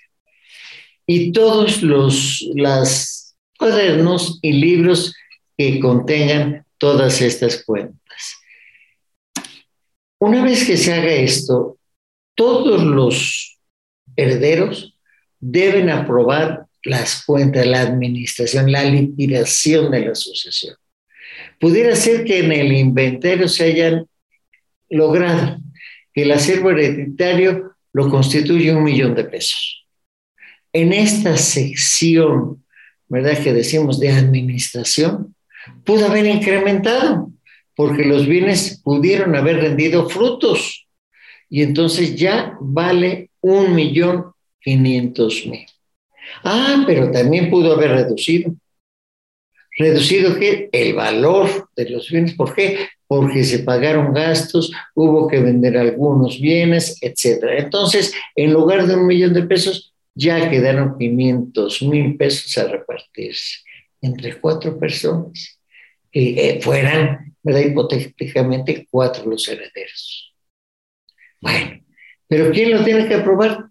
Y 1.07 1.33
todos 1.33 1.83
los 1.83 2.45
las 2.55 3.37
cuadernos 3.59 4.39
y 4.43 4.53
libros 4.53 5.15
que 5.57 5.81
contengan 5.81 6.65
todas 6.79 7.21
estas 7.21 7.65
cuentas. 7.65 8.37
Una 10.19 10.43
vez 10.43 10.67
que 10.67 10.77
se 10.77 10.93
haga 10.93 11.13
esto, 11.13 11.79
todos 12.35 12.83
los 12.83 13.59
herederos 14.17 14.96
deben 15.49 15.91
aprobar 15.91 16.67
las 16.83 17.25
cuentas, 17.25 17.67
la 17.67 17.83
administración, 17.83 18.71
la 18.71 18.85
liquidación 18.85 19.91
de 19.91 20.07
la 20.07 20.15
sucesión. 20.15 20.77
Pudiera 21.61 21.95
ser 21.95 22.25
que 22.25 22.41
en 22.41 22.53
el 22.53 22.73
inventario 22.73 23.49
se 23.49 23.65
hayan 23.65 24.07
logrado 24.91 25.59
que 26.13 26.23
el 26.23 26.33
acervo 26.33 26.71
hereditario 26.71 27.73
lo 27.93 28.11
constituye 28.11 28.75
un 28.75 28.83
millón 28.83 29.15
de 29.15 29.25
pesos. 29.25 29.85
en 30.73 30.93
esta 30.93 31.39
sección, 31.39 32.63
¿verdad? 33.09 33.43
Que 33.43 33.55
decimos 33.55 33.99
de 33.99 34.11
administración, 34.11 35.35
pudo 35.85 36.07
haber 36.07 36.27
incrementado, 36.27 37.33
porque 37.75 38.05
los 38.05 38.27
bienes 38.27 38.83
pudieron 38.85 39.35
haber 39.37 39.57
rendido 39.57 40.11
frutos. 40.11 40.87
Y 41.49 41.63
entonces 41.63 42.17
ya 42.17 42.59
vale 42.61 43.31
un 43.41 43.75
millón 43.75 44.36
quinientos 44.67 45.47
mil. 45.47 45.65
Ah, 46.43 46.83
pero 46.89 47.13
también 47.13 47.49
pudo 47.49 47.73
haber 47.73 47.93
reducido. 47.93 48.53
¿Reducido 49.79 50.37
qué? 50.37 50.69
El 50.73 50.95
valor 50.95 51.69
de 51.77 51.89
los 51.91 52.11
bienes. 52.11 52.35
¿Por 52.35 52.53
qué? 52.53 52.89
Porque 53.07 53.45
se 53.45 53.61
pagaron 53.61 54.13
gastos, 54.13 54.73
hubo 54.97 55.29
que 55.29 55.39
vender 55.39 55.79
algunos 55.79 56.41
bienes, 56.41 56.99
etc. 57.01 57.45
Entonces, 57.59 58.13
en 58.35 58.53
lugar 58.53 58.89
de 58.89 58.97
un 58.97 59.07
millón 59.07 59.35
de 59.35 59.45
pesos, 59.45 59.95
ya 60.17 60.51
quedaron 60.51 60.99
500 60.99 61.83
mil 61.83 62.17
pesos 62.17 62.59
a 62.59 62.67
repartirse 62.67 63.61
entre 64.01 64.41
cuatro 64.41 64.77
personas, 64.81 65.61
que 66.11 66.31
eh, 66.31 66.61
fueran, 66.61 67.37
¿verdad? 67.43 67.61
Hipotéticamente, 67.61 68.89
cuatro 68.91 69.27
los 69.31 69.47
herederos. 69.47 70.35
Bueno, 71.41 71.81
pero 72.27 72.51
¿quién 72.51 72.73
lo 72.73 72.83
tiene 72.83 73.07
que 73.07 73.15
aprobar? 73.15 73.67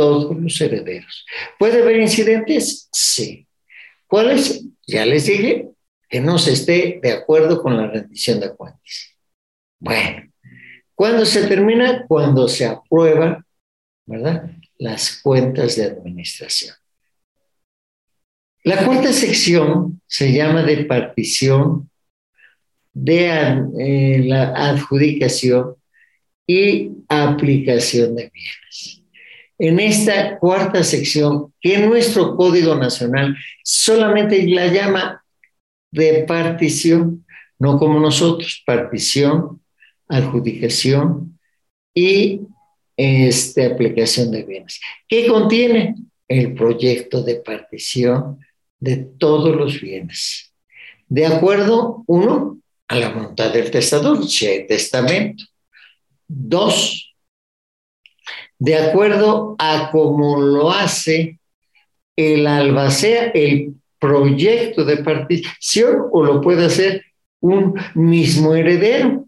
Todos 0.00 0.34
los 0.34 0.58
herederos. 0.62 1.26
¿Puede 1.58 1.82
haber 1.82 2.00
incidentes? 2.00 2.88
Sí. 2.90 3.46
¿Cuáles? 4.06 4.64
Ya 4.86 5.04
les 5.04 5.26
dije 5.26 5.68
que 6.08 6.22
no 6.22 6.38
se 6.38 6.54
esté 6.54 7.00
de 7.02 7.12
acuerdo 7.12 7.60
con 7.60 7.76
la 7.76 7.86
rendición 7.86 8.40
de 8.40 8.48
cuentas. 8.56 9.14
Bueno, 9.78 10.32
¿cuándo 10.94 11.26
se 11.26 11.46
termina? 11.46 12.06
Cuando 12.08 12.48
se 12.48 12.64
aprueba, 12.64 13.44
¿verdad? 14.06 14.50
Las 14.78 15.20
cuentas 15.22 15.76
de 15.76 15.84
administración. 15.84 16.74
La 18.64 18.82
cuarta 18.86 19.12
sección 19.12 20.00
se 20.06 20.32
llama 20.32 20.62
de 20.62 20.86
partición 20.86 21.90
de 22.94 23.26
eh, 23.78 24.18
la 24.24 24.70
adjudicación 24.70 25.76
y 26.46 26.90
aplicación 27.06 28.16
de 28.16 28.30
bienes 28.30 28.99
en 29.60 29.78
esta 29.78 30.38
cuarta 30.38 30.82
sección, 30.82 31.52
que 31.60 31.76
nuestro 31.78 32.34
Código 32.34 32.74
Nacional 32.76 33.36
solamente 33.62 34.48
la 34.48 34.68
llama 34.68 35.22
de 35.92 36.24
partición, 36.26 37.26
no 37.58 37.78
como 37.78 38.00
nosotros, 38.00 38.62
partición, 38.64 39.60
adjudicación 40.08 41.38
y 41.94 42.40
este, 42.96 43.66
aplicación 43.66 44.30
de 44.30 44.44
bienes. 44.44 44.80
¿Qué 45.06 45.26
contiene? 45.26 45.94
El 46.26 46.54
proyecto 46.54 47.22
de 47.22 47.36
partición 47.36 48.38
de 48.78 48.96
todos 48.96 49.54
los 49.54 49.78
bienes. 49.78 50.54
De 51.06 51.26
acuerdo, 51.26 52.02
uno, 52.06 52.62
a 52.88 52.96
la 52.96 53.10
voluntad 53.10 53.52
del 53.52 53.70
testador, 53.70 54.26
si 54.26 54.46
hay 54.46 54.66
testamento. 54.66 55.44
Dos, 56.26 57.09
de 58.60 58.76
acuerdo 58.76 59.56
a 59.58 59.90
cómo 59.90 60.40
lo 60.40 60.70
hace 60.70 61.40
el 62.14 62.46
albacea, 62.46 63.32
el 63.34 63.74
proyecto 63.98 64.84
de 64.84 64.98
partición, 64.98 66.02
o 66.12 66.22
lo 66.22 66.40
puede 66.40 66.66
hacer 66.66 67.02
un 67.40 67.74
mismo 67.94 68.54
heredero. 68.54 69.24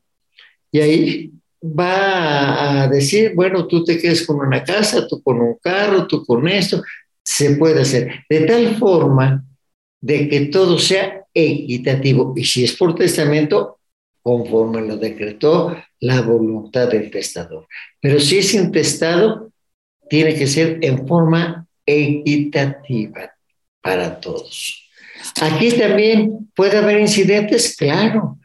Y 0.71 0.81
ahí 0.81 1.31
va 1.63 2.83
a 2.83 2.89
decir, 2.89 3.33
bueno, 3.35 3.67
tú 3.67 3.83
te 3.85 3.99
quedes 3.99 4.27
con 4.27 4.39
una 4.39 4.63
casa, 4.63 5.07
tú 5.09 5.23
con 5.23 5.41
un 5.41 5.57
carro, 5.63 6.07
tú 6.07 6.25
con 6.27 6.47
esto, 6.47 6.83
se 7.25 7.57
puede 7.57 7.81
hacer. 7.81 8.25
De 8.29 8.41
tal 8.41 8.77
forma 8.77 9.45
de 9.99 10.29
que 10.29 10.41
todo 10.47 10.79
sea 10.79 11.25
equitativo. 11.33 12.35
Y 12.37 12.45
si 12.45 12.65
es 12.65 12.77
por 12.77 12.95
testamento, 12.95 13.79
conforme 14.21 14.83
lo 14.83 14.99
decretó 14.99 15.75
la 16.03 16.21
voluntad 16.21 16.89
del 16.89 17.11
testador. 17.11 17.67
Pero 18.01 18.19
si 18.19 18.39
es 18.39 18.53
intestado, 18.55 19.53
tiene 20.11 20.35
que 20.35 20.49
ser 20.49 20.79
en 20.83 21.07
forma 21.07 21.67
equitativa 21.87 23.33
para 23.81 24.21
todos. 24.21 24.91
Aquí 25.41 25.71
también 25.71 26.51
puede 26.57 26.79
haber 26.79 26.99
incidentes, 27.01 27.77
claro, 27.77 28.39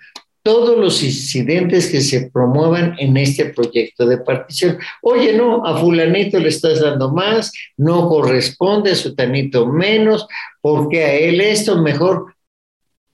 todos 0.43 0.77
los 0.77 1.03
incidentes 1.03 1.89
que 1.89 2.01
se 2.01 2.29
promuevan 2.29 2.95
en 2.99 3.17
este 3.17 3.45
proyecto 3.45 4.05
de 4.05 4.19
partición. 4.19 4.77
Oye, 5.01 5.33
no, 5.33 5.65
a 5.65 5.77
fulanito 5.79 6.39
le 6.39 6.49
estás 6.49 6.79
dando 6.79 7.11
más, 7.11 7.51
no 7.75 8.07
corresponde, 8.07 8.91
a 8.91 8.95
sutanito 8.95 9.65
menos, 9.65 10.27
porque 10.61 11.03
a 11.03 11.13
él 11.15 11.41
esto 11.41 11.81
mejor 11.81 12.36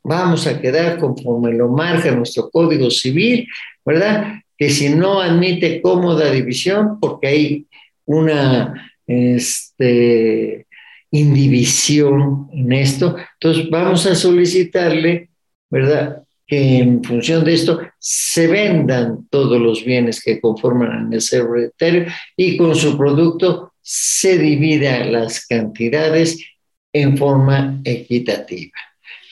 vamos 0.04 0.46
a 0.48 0.60
quedar 0.60 1.00
conforme 1.00 1.54
lo 1.54 1.70
marca 1.70 2.12
nuestro 2.12 2.50
Código 2.50 2.92
Civil, 2.92 3.48
¿verdad? 3.86 4.42
Que 4.58 4.70
si 4.70 4.90
no 4.90 5.22
admite 5.22 5.82
cómoda 5.82 6.30
división, 6.30 7.00
porque 7.00 7.28
hay 7.28 7.66
una 8.06 8.92
este, 9.08 10.68
indivisión 11.12 12.50
en 12.52 12.74
esto, 12.74 13.16
entonces 13.40 13.70
vamos 13.70 14.06
a 14.06 14.16
solicitarle, 14.16 15.30
¿verdad? 15.70 16.24
Que 16.46 16.80
en 16.80 17.04
función 17.04 17.46
de 17.46 17.54
esto 17.54 17.80
se 17.98 18.48
vendan 18.48 19.28
todos 19.30 19.60
los 19.60 19.86
bienes 19.86 20.22
que 20.22 20.42
conforman 20.42 21.12
el 21.14 21.22
ser 21.22 21.46
hereditario 21.50 22.06
y 22.36 22.58
con 22.58 22.76
su 22.76 22.98
producto 22.98 23.74
se 23.82 24.38
dividan 24.38 25.12
las 25.12 25.46
cantidades 25.46 26.40
en 26.94 27.18
forma 27.18 27.82
equitativa. 27.84 28.78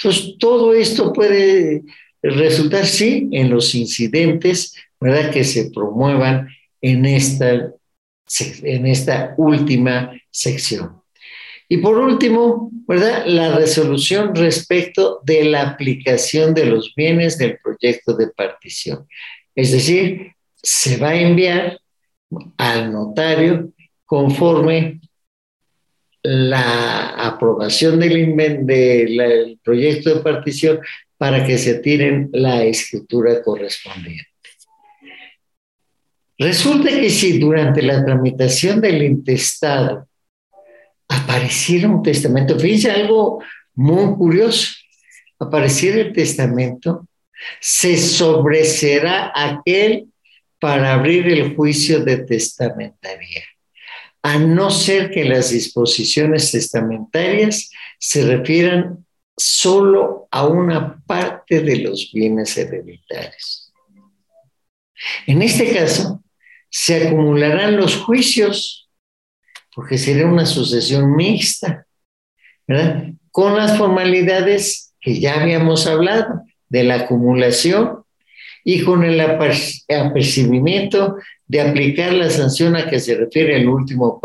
Entonces, 0.04 0.36
todo 0.40 0.74
esto 0.74 1.14
puede 1.14 1.84
resultar, 2.24 2.86
sí, 2.86 3.30
en 3.32 3.50
los 3.52 3.76
incidentes, 3.76 4.76
¿verdad?, 5.00 5.32
que 5.32 5.44
se 5.44 5.70
promuevan 5.70 6.50
en 6.82 7.06
esta, 7.06 7.72
en 8.64 8.88
esta 8.88 9.36
última 9.38 10.12
sección. 10.32 11.02
Y 11.70 11.78
por 11.78 11.98
último, 11.98 12.72
¿verdad? 12.88 13.26
La 13.28 13.56
resolución 13.56 14.36
respecto 14.36 15.22
de 15.24 15.46
la 15.46 15.62
aplicación 15.70 16.54
de 16.54 16.66
los 16.66 16.94
bienes 16.96 17.38
del 17.38 17.60
proyecto 17.64 18.14
de 18.16 18.28
partición. 18.28 19.08
Es 19.56 19.72
decir, 19.72 20.34
se 20.62 20.98
va 20.98 21.10
a 21.10 21.22
enviar 21.22 21.80
al 22.58 22.92
notario 22.92 23.72
conforme 24.06 25.00
la 26.24 27.10
aprobación 27.28 28.00
del, 28.00 29.60
proyecto 29.64 30.16
de 30.16 30.22
partición 30.22 30.80
para 31.18 31.46
que 31.46 31.58
se 31.58 31.76
tiren 31.76 32.30
la 32.34 32.64
escritura 32.64 33.42
correspondiente. 33.42 34.28
Resulta 36.38 36.90
que 36.90 37.10
si 37.10 37.38
durante 37.38 37.82
la 37.82 38.04
tramitación 38.04 38.82
del 38.82 39.04
intestado 39.04 40.08
apareciera 41.08 41.88
un 41.88 42.02
testamento, 42.02 42.58
fíjense 42.58 42.92
algo 42.92 43.44
muy 43.76 44.16
curioso, 44.16 44.74
apareciera 45.40 46.02
el 46.02 46.14
testamento, 46.14 47.08
se 47.60 47.98
sobreserá 47.98 49.32
aquel 49.36 50.08
para 50.60 50.94
abrir 50.94 51.28
el 51.28 51.56
juicio 51.56 52.04
de 52.04 52.18
testamentaría 52.18 53.44
a 54.24 54.38
no 54.38 54.70
ser 54.70 55.10
que 55.12 55.26
las 55.26 55.52
disposiciones 55.52 56.52
testamentarias 56.52 57.70
se 58.00 58.26
refieran 58.26 59.06
solo 59.38 60.28
a 60.32 60.46
una 60.46 61.02
parte 61.06 61.62
de 61.62 61.78
los 61.78 62.12
bienes 62.14 62.58
hereditarios. 62.58 63.74
En 65.26 65.42
este 65.42 65.74
caso, 65.74 66.24
se 66.70 67.08
acumularán 67.08 67.78
los 67.78 67.98
juicios, 67.98 68.90
porque 69.76 69.98
será 69.98 70.28
una 70.28 70.46
sucesión 70.46 71.16
mixta, 71.16 71.88
¿verdad? 72.68 73.08
Con 73.32 73.58
las 73.58 73.78
formalidades 73.78 74.94
que 75.00 75.20
ya 75.20 75.42
habíamos 75.42 75.88
hablado, 75.88 76.44
de 76.72 76.84
la 76.86 76.96
acumulación 76.96 78.04
y 78.64 78.84
con 78.84 79.04
el 79.04 79.20
apercibimiento 79.20 81.18
de 81.52 81.60
aplicar 81.60 82.14
la 82.14 82.30
sanción 82.30 82.78
a 82.78 82.90
que 82.90 82.98
se 82.98 83.14
refiere 83.14 83.58
el 83.58 83.68
último 83.68 84.22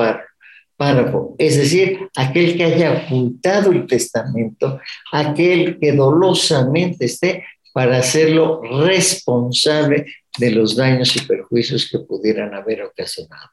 párrafo, 0.77 1.35
es 1.39 1.57
decir, 1.57 2.09
aquel 2.15 2.57
que 2.57 2.63
haya 2.63 3.05
ocultado 3.05 3.73
el 3.73 3.85
testamento, 3.85 4.79
aquel 5.11 5.77
que 5.81 5.91
dolosamente 5.91 7.07
esté 7.07 7.45
para 7.73 7.99
hacerlo 7.99 8.63
responsable 8.63 10.07
de 10.39 10.53
los 10.53 10.77
daños 10.77 11.17
y 11.17 11.27
perjuicios 11.27 11.91
que 11.91 11.99
pudieran 11.99 12.55
haber 12.55 12.83
ocasionado. 12.83 13.51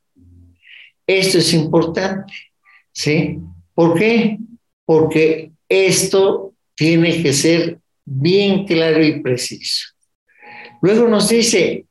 Esto 1.07 1.39
es 1.39 1.51
importante, 1.55 2.31
¿sí? 2.91 3.39
¿Por 3.73 3.97
qué? 3.97 4.37
Porque 4.85 5.51
esto 5.67 6.53
tiene 6.75 7.23
que 7.23 7.33
ser 7.33 7.79
bien 8.05 8.67
claro 8.67 9.03
y 9.03 9.19
preciso. 9.19 9.87
Luego 10.79 11.07
nos 11.07 11.27
dice, 11.29 11.87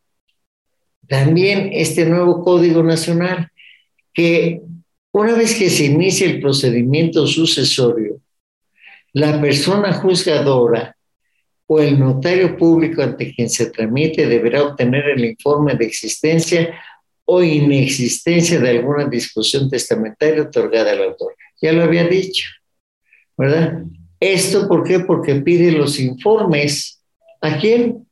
también 1.12 1.68
este 1.74 2.06
nuevo 2.06 2.42
Código 2.42 2.82
Nacional 2.82 3.52
que 4.14 4.62
Una 5.14 5.34
vez 5.34 5.54
que 5.54 5.68
se 5.68 5.84
inicia 5.84 6.26
el 6.26 6.40
procedimiento 6.40 7.26
sucesorio, 7.26 8.18
la 9.12 9.38
persona 9.42 9.92
juzgadora 9.92 10.96
o 11.66 11.80
el 11.80 11.98
notario 11.98 12.56
público 12.56 13.02
ante 13.02 13.34
quien 13.34 13.50
se 13.50 13.66
tramite 13.66 14.26
deberá 14.26 14.62
obtener 14.62 15.04
el 15.10 15.22
informe 15.26 15.74
de 15.74 15.84
existencia 15.84 16.80
o 17.26 17.42
inexistencia 17.42 18.58
de 18.58 18.70
alguna 18.70 19.06
disposición 19.06 19.68
testamentaria 19.68 20.44
otorgada 20.44 20.92
al 20.92 21.02
autor. 21.02 21.34
Ya 21.60 21.74
lo 21.74 21.82
había 21.82 22.08
dicho, 22.08 22.48
¿verdad? 23.36 23.82
¿Esto 24.18 24.66
por 24.66 24.82
qué? 24.82 25.00
Porque 25.00 25.34
pide 25.34 25.72
los 25.72 26.00
informes. 26.00 27.02
¿A 27.42 27.58
quién? 27.58 28.06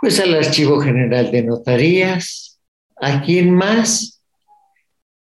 Pues 0.00 0.18
al 0.18 0.34
Archivo 0.34 0.80
General 0.80 1.30
de 1.30 1.42
Notarías. 1.42 2.58
¿A 2.96 3.22
quién 3.22 3.54
más? 3.54 4.22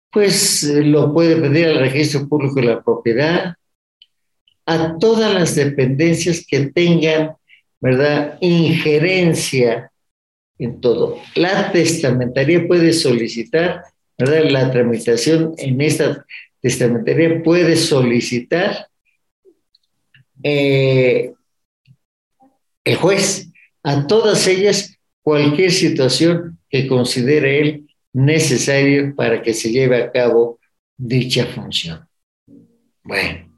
Pues 0.09 0.63
eh, 0.63 0.83
lo 0.83 1.13
puede 1.13 1.35
pedir 1.35 1.67
al 1.67 1.79
Registro 1.79 2.27
Público 2.27 2.55
de 2.55 2.63
la 2.63 2.81
Propiedad, 2.81 3.55
a 4.65 4.97
todas 4.97 5.33
las 5.33 5.55
dependencias 5.55 6.45
que 6.47 6.67
tengan, 6.67 7.35
¿verdad?, 7.81 8.37
injerencia 8.39 9.91
en 10.57 10.79
todo. 10.79 11.17
La 11.35 11.71
testamentaría 11.71 12.65
puede 12.65 12.93
solicitar, 12.93 13.83
¿verdad?, 14.17 14.49
la 14.49 14.71
tramitación 14.71 15.55
en 15.57 15.81
esta 15.81 16.25
testamentaría 16.61 17.43
puede 17.43 17.75
solicitar 17.75 18.87
eh, 20.43 21.33
el 22.85 22.95
juez 22.95 23.48
a 23.83 24.07
todas 24.07 24.47
ellas 24.47 24.97
cualquier 25.21 25.71
situación 25.71 26.59
que 26.69 26.87
considere 26.87 27.59
él 27.59 27.87
necesario 28.13 29.15
para 29.15 29.41
que 29.41 29.53
se 29.53 29.71
lleve 29.71 29.97
a 29.97 30.11
cabo 30.11 30.59
dicha 30.97 31.45
función. 31.45 32.07
Bueno, 33.03 33.49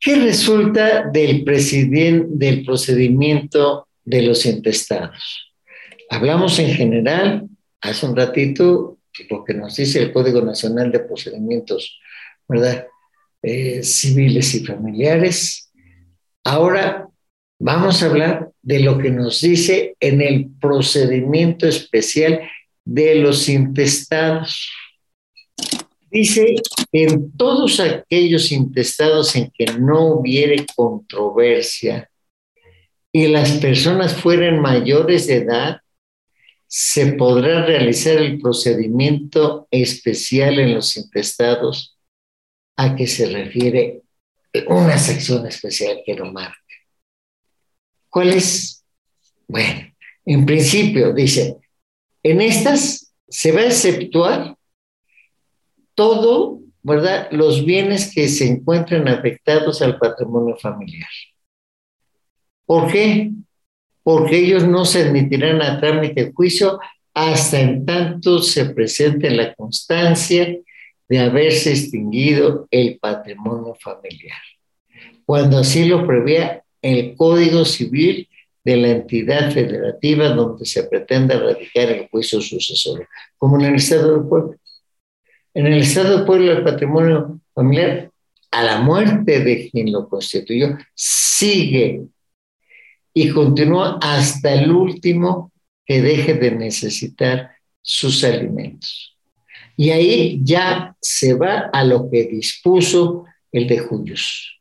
¿Qué 0.00 0.16
resulta 0.16 1.10
del, 1.12 1.44
del 1.44 2.64
procedimiento 2.64 3.86
de 4.02 4.22
los 4.22 4.46
intestados? 4.46 5.52
Hablamos 6.08 6.58
en 6.58 6.72
general, 6.72 7.46
hace 7.82 8.06
un 8.06 8.16
ratito, 8.16 8.98
lo 9.28 9.44
que 9.44 9.52
nos 9.52 9.76
dice 9.76 10.00
el 10.00 10.10
Código 10.10 10.40
Nacional 10.40 10.90
de 10.90 11.00
Procedimientos, 11.00 12.00
¿verdad? 12.48 12.86
Eh, 13.42 13.82
civiles 13.82 14.54
y 14.54 14.64
familiares. 14.64 15.70
Ahora 16.44 17.09
vamos 17.60 18.02
a 18.02 18.06
hablar 18.06 18.50
de 18.62 18.80
lo 18.80 18.98
que 18.98 19.10
nos 19.10 19.42
dice 19.42 19.94
en 20.00 20.20
el 20.22 20.48
procedimiento 20.60 21.68
especial 21.68 22.40
de 22.84 23.14
los 23.16 23.48
intestados. 23.48 24.68
Dice, 26.10 26.56
en 26.90 27.30
todos 27.36 27.78
aquellos 27.78 28.50
intestados 28.50 29.36
en 29.36 29.50
que 29.50 29.66
no 29.66 30.06
hubiere 30.06 30.64
controversia 30.74 32.10
y 33.12 33.28
las 33.28 33.52
personas 33.58 34.14
fueran 34.14 34.60
mayores 34.60 35.26
de 35.26 35.36
edad, 35.36 35.80
se 36.66 37.12
podrá 37.12 37.66
realizar 37.66 38.16
el 38.18 38.40
procedimiento 38.40 39.68
especial 39.70 40.58
en 40.58 40.74
los 40.74 40.96
intestados 40.96 41.98
a 42.76 42.96
que 42.96 43.06
se 43.06 43.26
refiere 43.26 44.02
una 44.66 44.96
sección 44.98 45.46
especial 45.46 46.00
que 46.04 46.14
lo 46.14 46.32
marca. 46.32 46.69
¿Cuál 48.10 48.30
es? 48.30 48.84
Bueno, 49.46 49.92
en 50.26 50.44
principio 50.44 51.12
dice, 51.12 51.56
en 52.22 52.40
estas 52.40 53.14
se 53.28 53.52
va 53.52 53.60
a 53.60 53.66
exceptuar 53.66 54.56
todo, 55.94 56.60
¿verdad? 56.82 57.28
Los 57.30 57.64
bienes 57.64 58.12
que 58.12 58.28
se 58.28 58.48
encuentran 58.48 59.06
afectados 59.08 59.80
al 59.80 59.98
patrimonio 59.98 60.56
familiar. 60.56 61.08
¿Por 62.66 62.90
qué? 62.90 63.30
Porque 64.02 64.38
ellos 64.38 64.66
no 64.66 64.84
se 64.84 65.02
admitirán 65.02 65.62
a 65.62 65.80
trámite 65.80 66.26
de 66.26 66.32
juicio 66.32 66.80
hasta 67.14 67.60
en 67.60 67.84
tanto 67.84 68.40
se 68.40 68.66
presente 68.66 69.30
la 69.30 69.54
constancia 69.54 70.56
de 71.08 71.18
haberse 71.18 71.70
extinguido 71.70 72.68
el 72.70 72.98
patrimonio 72.98 73.76
familiar. 73.80 74.38
Cuando 75.26 75.58
así 75.58 75.84
lo 75.86 76.06
prevea 76.06 76.64
el 76.82 77.14
Código 77.16 77.64
Civil 77.64 78.28
de 78.64 78.76
la 78.76 78.88
entidad 78.88 79.52
federativa 79.52 80.28
donde 80.28 80.64
se 80.66 80.84
pretenda 80.84 81.38
radicar 81.38 81.90
el 81.90 82.08
juicio 82.08 82.40
sucesorio, 82.40 83.06
como 83.38 83.58
en 83.58 83.66
el 83.66 83.74
Estado 83.76 84.18
del 84.18 84.28
Pueblo. 84.28 84.56
En 85.54 85.66
el 85.66 85.80
Estado 85.80 86.18
de 86.18 86.26
Puebla, 86.26 86.52
el 86.52 86.64
patrimonio 86.64 87.40
familiar, 87.54 88.10
a 88.50 88.62
la 88.62 88.80
muerte 88.80 89.40
de 89.40 89.70
quien 89.70 89.92
lo 89.92 90.08
constituyó, 90.08 90.76
sigue 90.94 92.02
y 93.14 93.30
continúa 93.30 93.98
hasta 94.00 94.54
el 94.54 94.70
último 94.70 95.52
que 95.84 96.00
deje 96.00 96.34
de 96.34 96.52
necesitar 96.52 97.50
sus 97.82 98.22
alimentos. 98.24 99.16
Y 99.76 99.90
ahí 99.90 100.40
ya 100.42 100.94
se 101.00 101.34
va 101.34 101.70
a 101.72 101.82
lo 101.84 102.10
que 102.10 102.24
dispuso 102.24 103.24
el 103.50 103.66
de 103.66 103.78
Juyos. 103.78 104.59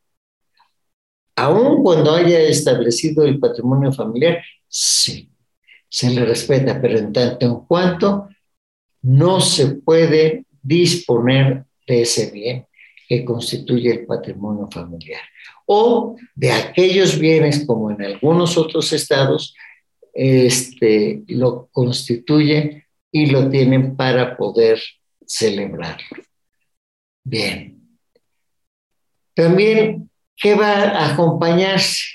Aún 1.39 1.84
cuando 1.84 2.13
haya 2.13 2.41
establecido 2.41 3.23
el 3.23 3.39
patrimonio 3.39 3.93
familiar, 3.93 4.43
sí, 4.67 5.32
se 5.88 6.10
le 6.10 6.25
respeta, 6.25 6.82
pero 6.82 6.99
en 6.99 7.13
tanto 7.13 7.45
en 7.45 7.56
cuanto 7.65 8.28
no 9.04 9.39
se 9.39 9.75
puede 9.75 10.45
disponer 10.62 11.63
de 11.88 12.02
ese 12.02 12.30
bien 12.32 12.67
que 13.08 13.23
constituye 13.23 13.89
el 13.89 14.06
patrimonio 14.06 14.67
familiar. 14.69 15.21
O 15.65 16.17
de 16.36 16.52
aquellos 16.52 17.17
bienes, 17.17 17.65
como 17.65 17.89
en 17.89 18.04
algunos 18.04 18.58
otros 18.58 18.91
estados, 18.91 19.56
este, 20.13 21.23
lo 21.28 21.69
constituye 21.71 22.86
y 23.13 23.28
lo 23.28 23.49
tienen 23.49 23.95
para 23.95 24.36
poder 24.36 24.82
celebrarlo. 25.25 26.17
Bien. 27.23 27.80
También, 29.34 30.10
¿qué 30.39 30.56
va 30.56 30.73
a 30.73 31.13
acompañarse 31.13 32.06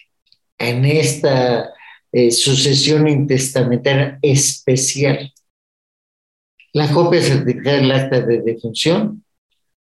en 0.58 0.84
esta 0.84 1.72
eh, 2.12 2.30
sucesión 2.30 3.06
intestamentaria 3.08 4.18
especial? 4.22 5.32
la 6.74 6.92
copia 6.92 7.22
certificada 7.22 7.76
del 7.76 7.92
acta 7.92 8.20
de 8.20 8.42
defunción 8.42 9.24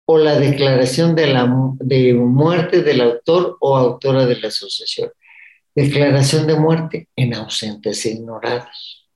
o 0.05 0.17
la 0.17 0.39
declaración 0.39 1.13
de, 1.13 1.27
la, 1.27 1.47
de 1.79 2.13
muerte 2.13 2.81
del 2.81 3.01
autor 3.01 3.57
o 3.59 3.77
autora 3.77 4.25
de 4.25 4.37
la 4.39 4.47
asociación. 4.47 5.11
Declaración 5.75 6.47
de 6.47 6.55
muerte 6.55 7.09
en 7.15 7.35
ausentes 7.35 8.05
ignorados. 8.05 9.09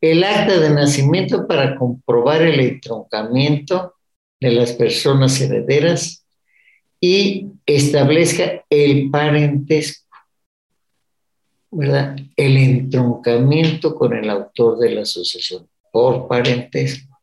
El 0.00 0.24
acta 0.24 0.58
de 0.58 0.70
nacimiento 0.70 1.46
para 1.46 1.76
comprobar 1.76 2.42
el 2.42 2.58
entroncamiento 2.58 3.94
de 4.40 4.50
las 4.50 4.72
personas 4.72 5.40
herederas 5.40 6.21
y 7.04 7.48
establezca 7.66 8.64
el 8.70 9.10
parentesco, 9.10 10.06
¿verdad? 11.72 12.16
El 12.36 12.56
entroncamiento 12.56 13.96
con 13.96 14.16
el 14.16 14.30
autor 14.30 14.78
de 14.78 14.94
la 14.94 15.02
asociación 15.02 15.68
por 15.90 16.28
parentesco. 16.28 17.18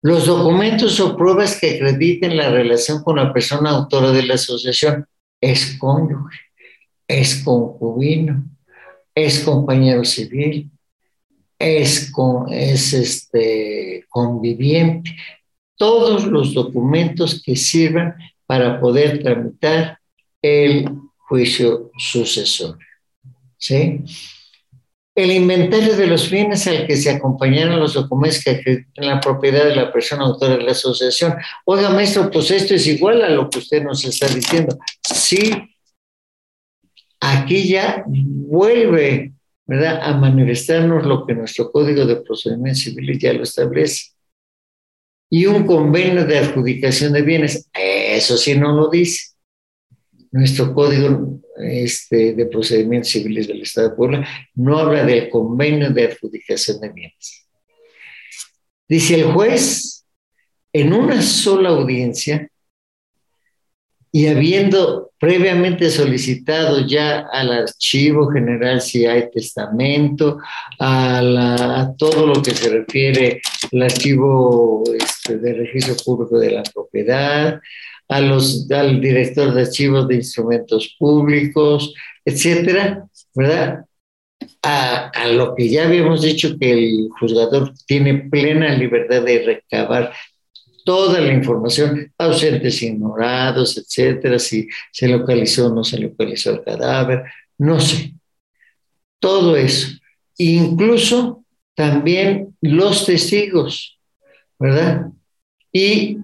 Los 0.00 0.26
documentos 0.26 1.00
o 1.00 1.16
pruebas 1.16 1.60
que 1.60 1.74
acrediten 1.74 2.36
la 2.36 2.48
relación 2.48 3.02
con 3.02 3.16
la 3.16 3.32
persona 3.32 3.70
autora 3.70 4.12
de 4.12 4.22
la 4.22 4.34
asociación 4.34 5.04
es 5.40 5.76
cónyuge, 5.76 6.38
es 7.08 7.42
concubino, 7.42 8.44
es 9.12 9.40
compañero 9.40 10.04
civil, 10.04 10.70
es, 11.58 12.12
es 12.50 12.92
este, 12.92 14.04
conviviente. 14.08 15.16
Todos 15.74 16.26
los 16.26 16.54
documentos 16.54 17.42
que 17.42 17.56
sirvan 17.56 18.14
para 18.46 18.80
poder 18.80 19.22
tramitar 19.22 19.98
el 20.42 20.88
juicio 21.28 21.90
sucesorio. 21.96 22.86
¿Sí? 23.58 24.04
el 25.16 25.32
inventario 25.32 25.96
de 25.96 26.06
los 26.06 26.30
bienes 26.30 26.66
al 26.66 26.86
que 26.86 26.94
se 26.94 27.10
acompañaron 27.10 27.80
los 27.80 27.94
documentos 27.94 28.44
que 28.44 28.50
acreditan 28.50 29.06
la 29.06 29.18
propiedad 29.18 29.64
de 29.64 29.74
la 29.74 29.90
persona 29.90 30.24
autora 30.24 30.58
de 30.58 30.62
la 30.62 30.72
asociación. 30.72 31.34
Oiga, 31.64 31.88
maestro, 31.88 32.30
pues 32.30 32.50
esto 32.50 32.74
es 32.74 32.86
igual 32.86 33.22
a 33.22 33.30
lo 33.30 33.48
que 33.48 33.60
usted 33.60 33.82
nos 33.82 34.04
está 34.04 34.28
diciendo. 34.28 34.76
Sí, 35.02 35.52
aquí 37.18 37.66
ya 37.66 38.04
vuelve, 38.06 39.32
¿verdad?, 39.64 40.02
a 40.02 40.18
manifestarnos 40.18 41.06
lo 41.06 41.26
que 41.26 41.34
nuestro 41.34 41.72
Código 41.72 42.04
de 42.04 42.16
Procedimientos 42.16 42.82
Civiles 42.82 43.18
ya 43.18 43.32
lo 43.32 43.44
establece. 43.44 44.10
Y 45.28 45.46
un 45.46 45.66
convenio 45.66 46.24
de 46.24 46.38
adjudicación 46.38 47.12
de 47.12 47.22
bienes, 47.22 47.68
eso 47.72 48.36
sí 48.36 48.56
no 48.56 48.72
lo 48.72 48.88
dice. 48.88 49.34
Nuestro 50.30 50.74
Código 50.74 51.40
este, 51.56 52.34
de 52.34 52.46
Procedimientos 52.46 53.10
Civiles 53.10 53.48
del 53.48 53.62
Estado 53.62 53.90
de 53.90 53.96
Puebla 53.96 54.28
no 54.54 54.78
habla 54.78 55.04
del 55.04 55.28
convenio 55.28 55.90
de 55.90 56.06
adjudicación 56.06 56.80
de 56.80 56.90
bienes. 56.90 57.48
Dice 58.88 59.14
el 59.16 59.24
juez 59.24 60.04
en 60.72 60.92
una 60.92 61.22
sola 61.22 61.70
audiencia 61.70 62.48
y 64.16 64.28
habiendo 64.28 65.10
previamente 65.18 65.90
solicitado 65.90 66.86
ya 66.86 67.26
al 67.30 67.52
archivo 67.52 68.28
general 68.30 68.80
si 68.80 69.04
hay 69.04 69.30
testamento, 69.30 70.38
a, 70.80 71.92
todo 71.98 72.26
lo 72.26 72.40
que 72.40 72.52
se 72.52 72.70
refiere 72.70 73.42
al 73.70 73.82
archivo 73.82 74.84
este, 74.98 75.36
de 75.36 75.52
registro 75.52 75.96
público 76.02 76.38
de 76.38 76.50
la 76.50 76.62
propiedad, 76.62 77.60
a 78.08 78.20
los, 78.22 78.70
al 78.70 79.02
director 79.02 79.52
de 79.52 79.60
archivos 79.60 80.08
de 80.08 80.14
instrumentos 80.14 80.96
públicos, 80.98 81.92
etcétera, 82.24 83.06
¿verdad? 83.34 83.84
A, 84.62 85.08
a, 85.08 85.28
lo 85.28 85.54
que 85.54 85.68
ya 85.68 85.84
habíamos 85.84 86.22
dicho 86.22 86.56
que 86.58 86.72
el 86.72 87.08
juzgador 87.20 87.74
tiene 87.86 88.14
plena 88.30 88.74
libertad 88.76 89.20
de 89.20 89.42
recabar 89.44 90.14
toda 90.86 91.20
la 91.20 91.32
información, 91.32 92.12
ausentes 92.16 92.80
ignorados, 92.80 93.76
etcétera, 93.76 94.38
si 94.38 94.68
se 94.92 95.08
localizó 95.08 95.66
o 95.66 95.74
no 95.74 95.82
se 95.82 95.98
localizó 95.98 96.52
el 96.52 96.62
cadáver, 96.62 97.24
no 97.58 97.80
sé. 97.80 98.14
Todo 99.18 99.56
eso. 99.56 99.88
Incluso 100.38 101.44
también 101.74 102.56
los 102.60 103.04
testigos, 103.04 103.98
¿verdad? 104.60 105.08
Y 105.72 106.18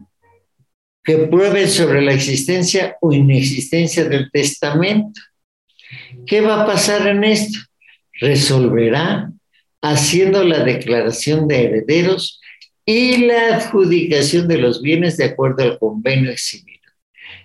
que 1.03 1.19
prueben 1.27 1.69
sobre 1.69 2.01
la 2.01 2.13
existencia 2.13 2.97
o 3.01 3.13
inexistencia 3.13 4.05
del 4.05 4.31
testamento. 4.31 5.21
¿Qué 6.25 6.41
va 6.41 6.63
a 6.63 6.67
pasar 6.67 7.09
en 7.09 7.25
esto? 7.25 7.59
Resolverá 8.21 9.33
haciendo 9.83 10.45
la 10.45 10.63
declaración 10.63 11.49
de 11.49 11.65
herederos 11.65 12.39
y 12.85 13.19
la 13.27 13.57
adjudicación 13.57 14.49
de 14.49 14.59
los 14.59 14.83
bienes 14.83 15.17
de 15.17 15.25
acuerdo 15.25 15.63
al 15.63 15.79
convenio 15.79 16.31
exhibido, 16.31 16.91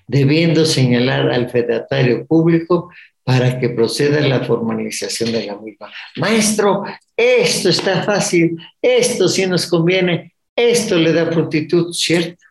debiendo 0.08 0.66
señalar 0.66 1.32
al 1.32 1.50
fedatario 1.50 2.26
público 2.26 2.92
para 3.24 3.60
que 3.60 3.70
proceda 3.70 4.22
la 4.22 4.44
formalización 4.46 5.32
de 5.32 5.46
la 5.46 5.58
misma. 5.58 5.92
Maestro, 6.16 6.84
esto 7.16 7.70
está 7.70 8.04
fácil, 8.04 8.58
esto 8.82 9.28
sí 9.28 9.46
nos 9.46 9.68
conviene, 9.68 10.34
esto 10.56 10.96
le 10.96 11.12
da 11.12 11.30
prontitud, 11.30 11.92
¿cierto? 11.92 12.44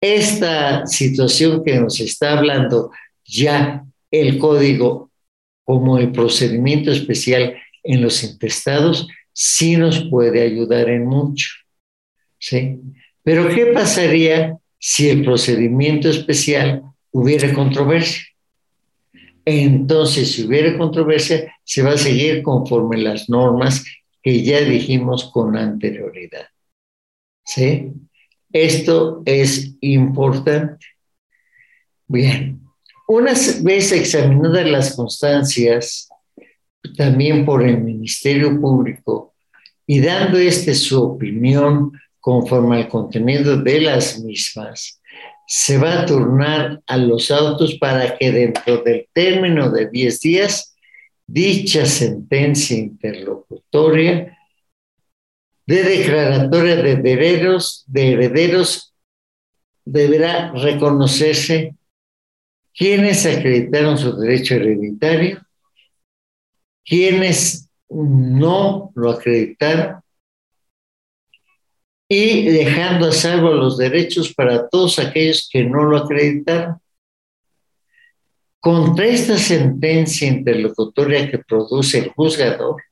Esta 0.00 0.86
situación 0.86 1.62
que 1.62 1.78
nos 1.78 2.00
está 2.00 2.38
hablando 2.38 2.90
ya 3.24 3.84
el 4.10 4.38
código 4.38 5.10
como 5.64 5.98
el 5.98 6.10
procedimiento 6.10 6.90
especial 6.90 7.56
en 7.84 8.02
los 8.02 8.24
intestados, 8.24 9.06
sí 9.32 9.76
nos 9.76 10.04
puede 10.10 10.42
ayudar 10.42 10.88
en 10.88 11.06
mucho. 11.06 11.48
¿Sí? 12.40 12.80
Pero 13.22 13.48
¿qué 13.48 13.66
pasaría 13.66 14.58
si 14.78 15.10
el 15.10 15.22
procedimiento 15.24 16.08
especial 16.08 16.82
hubiera 17.12 17.52
controversia? 17.54 18.24
Entonces, 19.44 20.32
si 20.32 20.44
hubiera 20.44 20.76
controversia, 20.76 21.54
se 21.64 21.82
va 21.82 21.92
a 21.92 21.98
seguir 21.98 22.42
conforme 22.42 22.98
las 22.98 23.28
normas 23.28 23.84
que 24.22 24.42
ya 24.42 24.60
dijimos 24.60 25.30
con 25.32 25.56
anterioridad. 25.56 26.46
¿Sí? 27.44 27.92
Esto 28.52 29.22
es 29.24 29.74
importante. 29.80 30.86
Bien, 32.06 32.60
una 33.06 33.32
vez 33.62 33.92
examinadas 33.92 34.68
las 34.68 34.96
constancias, 34.96 36.08
también 36.96 37.44
por 37.44 37.62
el 37.62 37.80
Ministerio 37.80 38.60
Público, 38.60 39.34
y 39.86 40.00
dando 40.00 40.38
este 40.38 40.74
su 40.74 41.02
opinión 41.02 41.92
conforme 42.20 42.76
al 42.76 42.88
contenido 42.88 43.56
de 43.56 43.80
las 43.80 44.20
mismas, 44.20 45.00
se 45.46 45.78
va 45.78 46.02
a 46.02 46.06
turnar 46.06 46.80
a 46.86 46.96
los 46.96 47.30
autos 47.30 47.74
para 47.74 48.16
que 48.16 48.30
dentro 48.30 48.82
del 48.82 49.08
término 49.12 49.70
de 49.70 49.88
10 49.88 50.20
días, 50.20 50.76
dicha 51.26 51.86
sentencia 51.86 52.76
interlocutoria 52.76 54.36
de 55.66 55.82
declaratoria 55.82 56.76
de 56.76 56.92
herederos, 56.92 57.84
de 57.86 58.12
herederos 58.12 58.94
deberá 59.84 60.52
reconocerse 60.52 61.74
quienes 62.74 63.26
acreditaron 63.26 63.98
su 63.98 64.16
derecho 64.16 64.54
hereditario, 64.54 65.40
quienes 66.84 67.68
no 67.88 68.92
lo 68.94 69.10
acreditaron 69.10 70.00
y 72.12 72.42
dejando 72.42 73.06
a 73.06 73.12
salvo 73.12 73.52
los 73.52 73.78
derechos 73.78 74.34
para 74.34 74.68
todos 74.68 74.98
aquellos 74.98 75.48
que 75.48 75.62
no 75.62 75.84
lo 75.84 75.96
acreditaron. 75.96 76.80
Contra 78.58 79.06
esta 79.06 79.38
sentencia 79.38 80.26
interlocutoria 80.26 81.30
que 81.30 81.38
produce 81.38 81.98
el 81.98 82.08
juzgador, 82.08 82.82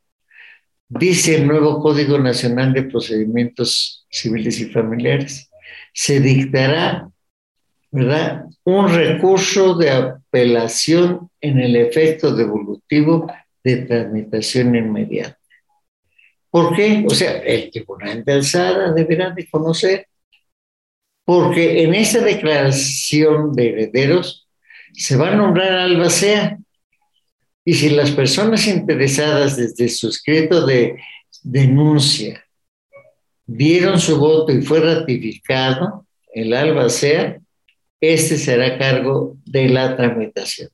dice 0.88 1.34
el 1.34 1.48
nuevo 1.48 1.82
Código 1.82 2.16
Nacional 2.16 2.72
de 2.72 2.84
Procedimientos 2.84 4.06
Civiles 4.08 4.60
y 4.60 4.66
Familiares, 4.66 5.50
se 5.92 6.20
dictará 6.20 7.10
¿verdad? 7.90 8.44
un 8.62 8.88
recurso 8.88 9.74
de 9.74 9.90
apelación 9.90 11.28
en 11.40 11.58
el 11.58 11.74
efecto 11.74 12.36
devolutivo 12.36 13.26
de 13.64 13.78
tramitación 13.78 14.76
inmediata. 14.76 15.37
¿Por 16.50 16.74
qué? 16.74 17.04
O 17.06 17.14
sea, 17.14 17.38
el 17.38 17.70
tribunal 17.70 18.24
de 18.24 18.32
alzada 18.32 18.92
deberá 18.92 19.30
de 19.30 19.46
conocer, 19.48 20.06
porque 21.24 21.82
en 21.82 21.94
esa 21.94 22.20
declaración 22.20 23.52
de 23.52 23.70
herederos 23.70 24.48
se 24.94 25.16
va 25.16 25.28
a 25.28 25.36
nombrar 25.36 25.72
albacea. 25.72 26.58
Y 27.64 27.74
si 27.74 27.90
las 27.90 28.10
personas 28.12 28.66
interesadas 28.66 29.56
desde 29.56 29.88
su 29.90 30.08
escrito 30.08 30.64
de 30.64 30.96
denuncia 31.42 32.42
dieron 33.44 34.00
su 34.00 34.18
voto 34.18 34.52
y 34.52 34.62
fue 34.62 34.80
ratificado, 34.80 36.06
el 36.32 36.54
albacea, 36.54 37.40
este 38.00 38.38
será 38.38 38.78
cargo 38.78 39.36
de 39.44 39.68
la 39.68 39.96
tramitación. 39.96 40.70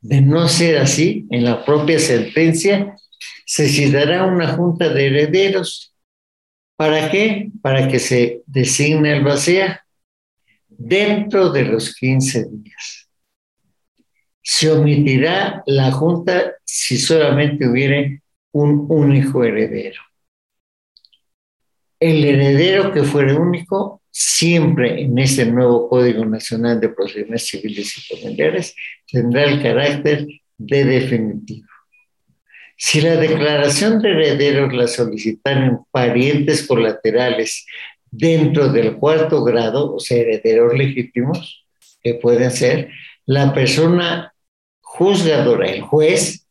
De 0.00 0.20
no 0.20 0.48
ser 0.48 0.78
así, 0.78 1.26
en 1.30 1.44
la 1.44 1.64
propia 1.64 1.98
sentencia 1.98 2.96
se 3.46 3.68
citará 3.68 4.24
una 4.24 4.48
junta 4.48 4.88
de 4.88 5.06
herederos. 5.06 5.94
¿Para 6.76 7.10
qué? 7.10 7.50
Para 7.62 7.88
que 7.88 7.98
se 7.98 8.42
designe 8.46 9.16
el 9.16 9.24
vacía 9.24 9.84
dentro 10.68 11.50
de 11.50 11.64
los 11.64 11.94
15 11.94 12.46
días. 12.50 13.08
Se 14.42 14.70
omitirá 14.70 15.62
la 15.66 15.90
junta 15.92 16.54
si 16.64 16.98
solamente 16.98 17.66
hubiere 17.66 18.22
un 18.52 18.86
único 18.88 19.44
heredero. 19.44 20.02
El 21.98 22.24
heredero 22.24 22.92
que 22.92 23.02
fuere 23.02 23.34
único, 23.34 24.02
siempre 24.10 25.02
en 25.02 25.18
este 25.18 25.46
nuevo 25.46 25.88
Código 25.88 26.24
Nacional 26.24 26.80
de 26.80 26.90
Procedimientos 26.90 27.46
Civiles 27.46 27.96
y 27.96 28.16
Familiares, 28.16 28.74
tendrá 29.10 29.44
el 29.44 29.62
carácter 29.62 30.26
de 30.58 30.84
definitivo. 30.84 31.68
Si 32.76 33.00
la 33.00 33.16
declaración 33.16 34.00
de 34.00 34.10
herederos 34.10 34.72
la 34.72 34.88
solicitan 34.88 35.80
parientes 35.90 36.66
colaterales 36.66 37.66
dentro 38.10 38.68
del 38.68 38.96
cuarto 38.96 39.42
grado, 39.44 39.94
o 39.94 40.00
sea, 40.00 40.18
herederos 40.18 40.74
legítimos, 40.74 41.64
que 42.02 42.14
pueden 42.14 42.50
ser, 42.50 42.90
la 43.26 43.54
persona 43.54 44.34
juzgadora, 44.80 45.70
el 45.70 45.82
juez, 45.82 46.46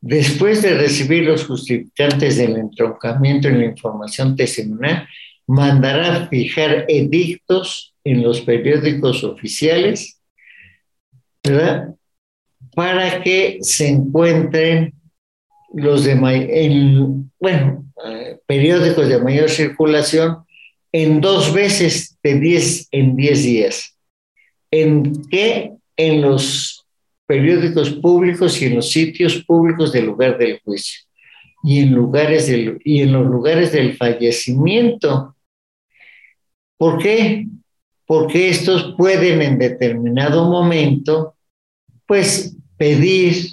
después 0.00 0.62
de 0.62 0.74
recibir 0.74 1.24
los 1.24 1.44
justificantes 1.46 2.36
del 2.36 2.56
entroncamiento 2.56 3.48
en 3.48 3.58
la 3.60 3.66
información 3.66 4.36
testimonial, 4.36 5.08
mandará 5.46 6.28
fijar 6.28 6.84
edictos 6.88 7.94
en 8.04 8.22
los 8.22 8.42
periódicos 8.42 9.24
oficiales, 9.24 10.20
¿verdad? 11.42 11.94
Para 12.74 13.22
que 13.22 13.58
se 13.62 13.88
encuentren 13.88 14.94
los 15.72 16.04
de, 16.04 16.14
bueno, 17.38 17.84
eh, 18.06 18.38
periódicos 18.46 19.08
de 19.08 19.20
mayor 19.20 19.50
circulación 19.50 20.38
en 20.92 21.20
dos 21.20 21.52
veces 21.52 22.16
de 22.22 22.38
10 22.38 22.88
en 22.92 23.16
10 23.16 23.42
días. 23.42 23.96
¿En 24.70 25.28
qué? 25.28 25.72
En 25.96 26.22
los 26.22 26.86
periódicos 27.26 27.90
públicos 27.90 28.60
y 28.62 28.66
en 28.66 28.76
los 28.76 28.90
sitios 28.90 29.44
públicos 29.44 29.92
del 29.92 30.06
lugar 30.06 30.38
del 30.38 30.60
juicio 30.60 31.02
y 31.62 31.80
en, 31.80 31.92
lugares 31.92 32.46
del, 32.46 32.80
y 32.84 33.02
en 33.02 33.12
los 33.12 33.26
lugares 33.26 33.72
del 33.72 33.96
fallecimiento. 33.96 35.36
¿Por 36.76 36.98
qué? 36.98 37.46
Porque 38.06 38.48
estos 38.48 38.94
pueden 38.96 39.42
en 39.42 39.58
determinado 39.58 40.48
momento, 40.48 41.34
pues 42.06 42.56
pedir 42.78 43.50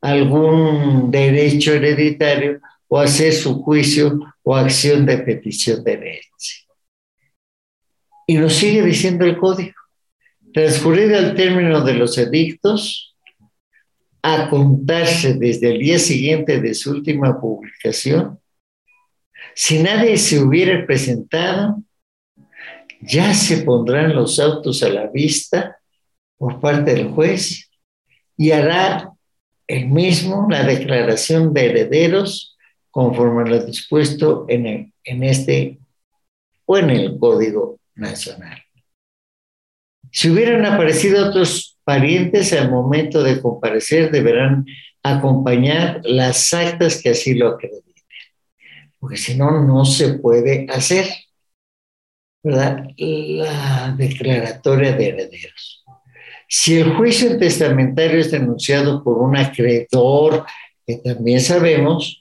algún 0.00 1.10
derecho 1.10 1.72
hereditario 1.72 2.60
o 2.88 2.98
hacer 2.98 3.32
su 3.32 3.62
juicio 3.62 4.18
o 4.42 4.56
acción 4.56 5.04
de 5.06 5.18
petición 5.18 5.82
de 5.84 5.92
herencia. 5.92 6.58
Y 8.26 8.34
nos 8.34 8.54
sigue 8.54 8.82
diciendo 8.82 9.24
el 9.24 9.36
código. 9.36 9.74
Transcurrido 10.52 11.18
el 11.18 11.34
término 11.34 11.82
de 11.82 11.94
los 11.94 12.18
edictos, 12.18 13.16
a 14.22 14.48
contarse 14.48 15.34
desde 15.34 15.72
el 15.72 15.78
día 15.80 15.98
siguiente 15.98 16.60
de 16.60 16.74
su 16.74 16.92
última 16.92 17.40
publicación, 17.40 18.38
si 19.54 19.82
nadie 19.82 20.16
se 20.16 20.38
hubiera 20.38 20.86
presentado, 20.86 21.82
ya 23.00 23.34
se 23.34 23.58
pondrán 23.58 24.14
los 24.14 24.38
autos 24.38 24.82
a 24.82 24.88
la 24.88 25.08
vista 25.08 25.78
por 26.38 26.60
parte 26.60 26.94
del 26.94 27.08
juez 27.08 27.71
y 28.42 28.50
hará 28.50 29.12
el 29.68 29.88
mismo 29.88 30.48
la 30.50 30.64
declaración 30.64 31.54
de 31.54 31.66
herederos 31.66 32.56
conforme 32.90 33.42
a 33.42 33.46
lo 33.46 33.64
dispuesto 33.64 34.46
en, 34.48 34.92
en 35.04 35.22
este 35.22 35.78
o 36.64 36.76
en 36.76 36.90
el 36.90 37.16
Código 37.20 37.78
Nacional. 37.94 38.60
Si 40.10 40.28
hubieran 40.28 40.66
aparecido 40.66 41.28
otros 41.28 41.78
parientes 41.84 42.52
al 42.52 42.68
momento 42.68 43.22
de 43.22 43.40
comparecer, 43.40 44.10
deberán 44.10 44.66
acompañar 45.04 46.00
las 46.02 46.52
actas 46.52 47.00
que 47.00 47.10
así 47.10 47.34
lo 47.34 47.46
acrediten, 47.46 47.94
porque 48.98 49.18
si 49.18 49.36
no, 49.36 49.64
no 49.64 49.84
se 49.84 50.14
puede 50.14 50.66
hacer 50.68 51.06
la 52.42 53.94
declaratoria 53.96 54.96
de 54.96 55.08
herederos. 55.10 55.81
Si 56.54 56.76
el 56.76 56.92
juicio 56.92 57.38
testamentario 57.38 58.20
es 58.20 58.30
denunciado 58.30 59.02
por 59.02 59.16
un 59.16 59.38
acreedor, 59.38 60.44
que 60.86 60.96
también 60.98 61.40
sabemos, 61.40 62.20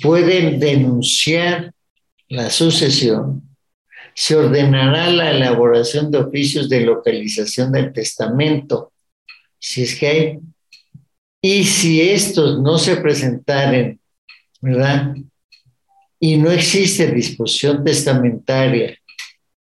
pueden 0.00 0.58
denunciar 0.58 1.70
la 2.30 2.48
sucesión, 2.48 3.42
se 4.14 4.34
ordenará 4.34 5.10
la 5.10 5.32
elaboración 5.32 6.10
de 6.10 6.16
oficios 6.16 6.70
de 6.70 6.80
localización 6.80 7.70
del 7.70 7.92
testamento, 7.92 8.94
si 9.58 9.82
es 9.82 9.94
que 9.94 10.06
hay. 10.06 10.38
Y 11.42 11.64
si 11.64 12.00
estos 12.00 12.62
no 12.62 12.78
se 12.78 12.96
presentaren, 12.96 14.00
¿verdad? 14.62 15.14
Y 16.18 16.38
no 16.38 16.50
existe 16.50 17.10
disposición 17.12 17.84
testamentaria 17.84 18.96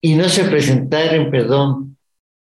y 0.01 0.15
no 0.15 0.27
se 0.27 0.43
presentaren, 0.43 1.31
perdón, 1.31 1.94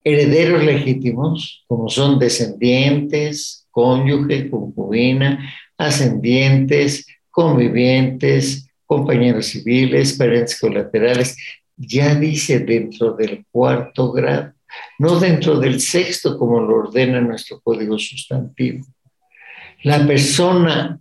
herederos 0.04 0.64
legítimos, 0.64 1.64
como 1.68 1.90
son 1.90 2.20
descendientes, 2.20 3.68
cónyuge, 3.72 4.50
concubina, 4.50 5.54
ascendientes, 5.78 7.06
convivientes, 7.30 8.70
compañeros 8.86 9.48
civiles, 9.48 10.18
parentes 10.18 10.60
colaterales, 10.60 11.38
ya 11.78 12.16
dice 12.16 12.60
dentro 12.60 13.14
del 13.14 13.46
cuarto 13.52 14.12
grado, 14.12 14.54
no 14.98 15.20
dentro 15.20 15.60
del 15.60 15.80
sexto 15.80 16.38
como 16.38 16.60
lo 16.60 16.78
ordena 16.78 17.22
nuestro 17.22 17.62
código 17.62 17.98
sustantivo. 17.98 18.86
La 19.84 20.06
persona 20.06 21.00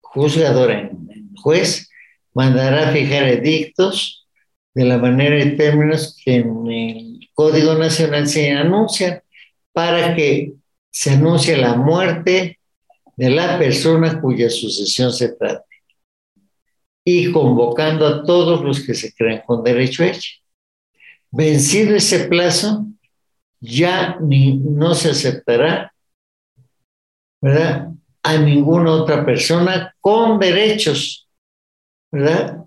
juzgadora 0.00 0.80
en 0.80 1.34
juez 1.36 1.88
mandará 2.34 2.90
fijar 2.90 3.28
edictos 3.28 4.25
de 4.76 4.84
la 4.84 4.98
manera 4.98 5.42
y 5.42 5.56
términos 5.56 6.20
que 6.22 6.34
en 6.34 6.66
el 6.66 7.30
Código 7.32 7.76
Nacional 7.76 8.28
se 8.28 8.52
anuncia 8.52 9.24
para 9.72 10.14
que 10.14 10.52
se 10.90 11.12
anuncie 11.12 11.56
la 11.56 11.76
muerte 11.76 12.60
de 13.16 13.30
la 13.30 13.58
persona 13.58 14.20
cuya 14.20 14.50
sucesión 14.50 15.14
se 15.14 15.30
trate 15.30 15.64
y 17.02 17.32
convocando 17.32 18.06
a 18.06 18.22
todos 18.22 18.62
los 18.62 18.84
que 18.84 18.92
se 18.92 19.14
crean 19.14 19.40
con 19.46 19.64
derecho 19.64 20.02
a 20.02 20.08
ella. 20.08 20.28
Vencido 21.30 21.96
ese 21.96 22.26
plazo, 22.28 22.84
ya 23.58 24.18
ni, 24.20 24.58
no 24.58 24.94
se 24.94 25.08
aceptará 25.08 25.90
¿verdad? 27.40 27.92
a 28.22 28.36
ninguna 28.36 28.92
otra 28.92 29.24
persona 29.24 29.96
con 30.02 30.38
derechos, 30.38 31.30
¿verdad? 32.12 32.65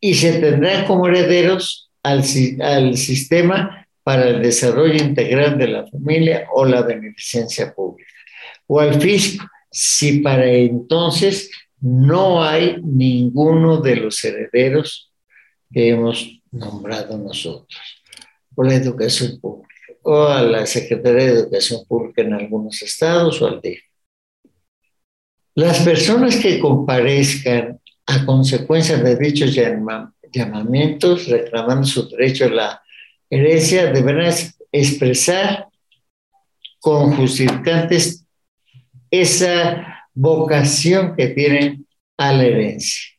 Y 0.00 0.14
se 0.14 0.38
tendrán 0.40 0.86
como 0.86 1.08
herederos 1.08 1.90
al, 2.02 2.22
al 2.60 2.96
sistema 2.96 3.86
para 4.02 4.28
el 4.28 4.42
desarrollo 4.42 4.94
integral 4.94 5.58
de 5.58 5.68
la 5.68 5.86
familia 5.86 6.48
o 6.54 6.64
la 6.64 6.82
beneficencia 6.82 7.74
pública, 7.74 8.10
o 8.66 8.80
al 8.80 9.00
fisco, 9.00 9.44
si 9.70 10.20
para 10.20 10.46
entonces 10.46 11.50
no 11.80 12.42
hay 12.42 12.78
ninguno 12.82 13.82
de 13.82 13.96
los 13.96 14.24
herederos 14.24 15.12
que 15.70 15.90
hemos 15.90 16.40
nombrado 16.50 17.18
nosotros, 17.18 17.78
o 18.54 18.62
la 18.62 18.76
educación 18.76 19.38
pública, 19.40 19.74
o 20.02 20.24
a 20.24 20.42
la 20.42 20.64
Secretaría 20.64 21.24
de 21.24 21.40
Educación 21.40 21.84
Pública 21.86 22.22
en 22.22 22.32
algunos 22.32 22.80
estados 22.80 23.42
o 23.42 23.46
al 23.46 23.60
DIF. 23.60 23.82
Las 25.54 25.80
personas 25.80 26.36
que 26.36 26.60
comparezcan 26.60 27.80
a 28.08 28.24
consecuencia 28.24 28.96
de 28.96 29.16
dichos 29.16 29.54
llamamientos 30.32 31.26
reclamando 31.26 31.86
su 31.86 32.08
derecho 32.08 32.46
a 32.46 32.48
la 32.48 32.82
herencia 33.28 33.92
deberán 33.92 34.32
expresar 34.72 35.68
con 36.80 37.14
justificantes 37.14 38.24
esa 39.10 40.06
vocación 40.14 41.14
que 41.16 41.28
tienen 41.28 41.86
a 42.16 42.32
la 42.32 42.44
herencia. 42.44 43.10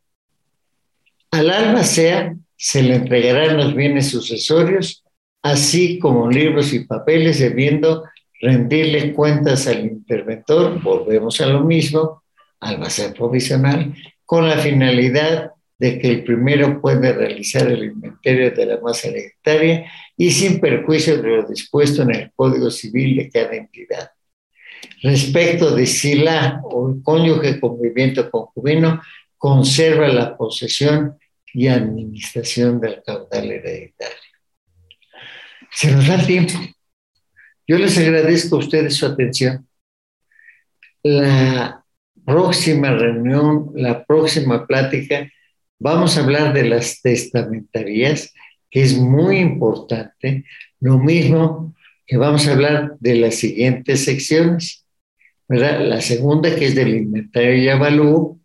Al 1.32 1.52
alma 1.52 1.84
sea, 1.84 2.36
se 2.58 2.82
le 2.82 2.96
entregarán 2.96 3.58
los 3.58 3.76
bienes 3.76 4.10
sucesorios, 4.10 5.04
así 5.44 6.00
como 6.00 6.32
libros 6.32 6.74
y 6.74 6.86
papeles, 6.86 7.40
debiendo 7.40 8.06
rendirle 8.42 9.14
cuentas 9.14 9.68
al 9.68 9.86
interventor, 9.86 10.82
volvemos 10.82 11.40
a 11.42 11.46
lo 11.46 11.62
mismo, 11.62 12.24
al 12.60 12.90
ser 12.90 13.14
provisional, 13.14 13.94
con 14.30 14.48
la 14.48 14.60
finalidad 14.60 15.54
de 15.80 15.98
que 15.98 16.08
el 16.08 16.24
primero 16.24 16.80
puede 16.80 17.14
realizar 17.14 17.68
el 17.68 17.86
inventario 17.86 18.52
de 18.52 18.66
la 18.68 18.80
masa 18.80 19.08
hereditaria 19.08 19.92
y 20.16 20.30
sin 20.30 20.60
perjuicio 20.60 21.20
de 21.20 21.28
lo 21.28 21.48
dispuesto 21.48 22.04
en 22.04 22.14
el 22.14 22.32
Código 22.36 22.70
Civil 22.70 23.18
de 23.18 23.30
cada 23.32 23.56
entidad. 23.56 24.12
Respecto 25.02 25.76
de 25.76 25.88
si 25.88 26.14
la 26.14 26.62
o 26.64 26.92
el 26.92 27.02
cónyuge 27.02 27.60
conviviente 27.60 28.30
concubino 28.30 29.02
conserva 29.36 30.08
la 30.10 30.38
posesión 30.38 31.18
y 31.52 31.66
administración 31.66 32.80
del 32.80 33.02
caudal 33.04 33.50
hereditario. 33.50 34.16
Se 35.72 35.92
nos 35.92 36.08
da 36.08 36.24
tiempo. 36.24 36.54
Yo 37.68 37.80
les 37.80 37.98
agradezco 37.98 38.58
a 38.58 38.60
ustedes 38.60 38.94
su 38.94 39.08
atención. 39.08 39.68
La 41.02 41.84
próxima 42.30 42.92
reunión, 42.92 43.72
la 43.76 44.06
próxima 44.06 44.66
plática, 44.66 45.28
Vamos 45.82 46.18
a 46.18 46.24
hablar 46.24 46.54
de 46.54 46.68
las 46.68 47.02
testamentarías, 47.02 48.34
que 48.70 48.82
es 48.82 48.98
muy 48.98 49.38
importante. 49.38 50.44
Lo 50.82 51.00
mismo 51.00 51.74
que 52.06 52.18
vamos 52.18 52.48
a 52.48 52.52
hablar 52.52 52.98
de 53.00 53.16
las 53.16 53.36
siguientes 53.36 54.04
secciones. 54.04 54.86
¿verdad? 55.48 55.80
La 55.80 56.02
segunda, 56.02 56.54
que 56.54 56.66
es 56.66 56.76
del 56.76 56.96
inventario 56.96 57.56
y 57.56 57.70
avalúo, 57.70 58.38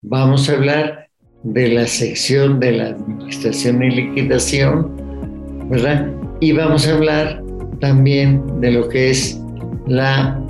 vamos 0.00 0.48
a 0.48 0.52
hablar 0.52 1.08
de 1.42 1.68
la 1.68 1.88
sección 1.88 2.60
de 2.60 2.72
la 2.72 2.86
administración 2.90 3.82
y 3.82 3.90
liquidación, 3.90 5.68
¿verdad? 5.68 6.12
Y 6.40 6.52
vamos 6.52 6.86
a 6.86 6.94
hablar 6.94 7.42
también 7.80 8.60
de 8.60 8.70
lo 8.70 8.88
que 8.88 9.10
es 9.10 9.40
la 9.88 10.40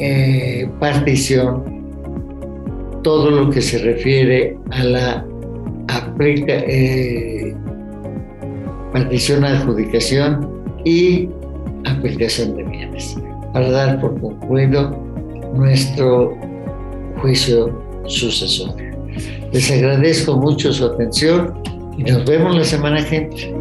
eh, 0.00 0.68
partición 0.78 1.80
todo 3.02 3.30
lo 3.30 3.50
que 3.50 3.62
se 3.62 3.78
refiere 3.78 4.56
a 4.70 4.84
la 4.84 5.26
aplica, 5.88 6.52
eh, 6.52 7.54
partición, 8.92 9.44
adjudicación 9.44 10.48
y 10.84 11.28
aplicación 11.86 12.56
de 12.56 12.64
bienes, 12.64 13.16
para 13.52 13.70
dar 13.70 14.00
por 14.00 14.20
concluido 14.20 14.90
nuestro 15.54 16.36
juicio 17.22 17.80
sucesorio. 18.06 18.90
Les 19.52 19.70
agradezco 19.70 20.36
mucho 20.36 20.72
su 20.72 20.84
atención 20.84 21.54
y 21.96 22.04
nos 22.04 22.24
vemos 22.24 22.56
la 22.56 22.64
semana 22.64 23.04
que 23.04 23.16
entra. 23.16 23.60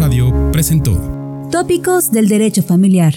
Radio 0.00 0.32
presentó 0.52 1.17
Tópicos 1.50 2.10
del 2.10 2.28
Derecho 2.28 2.62
Familiar 2.62 3.14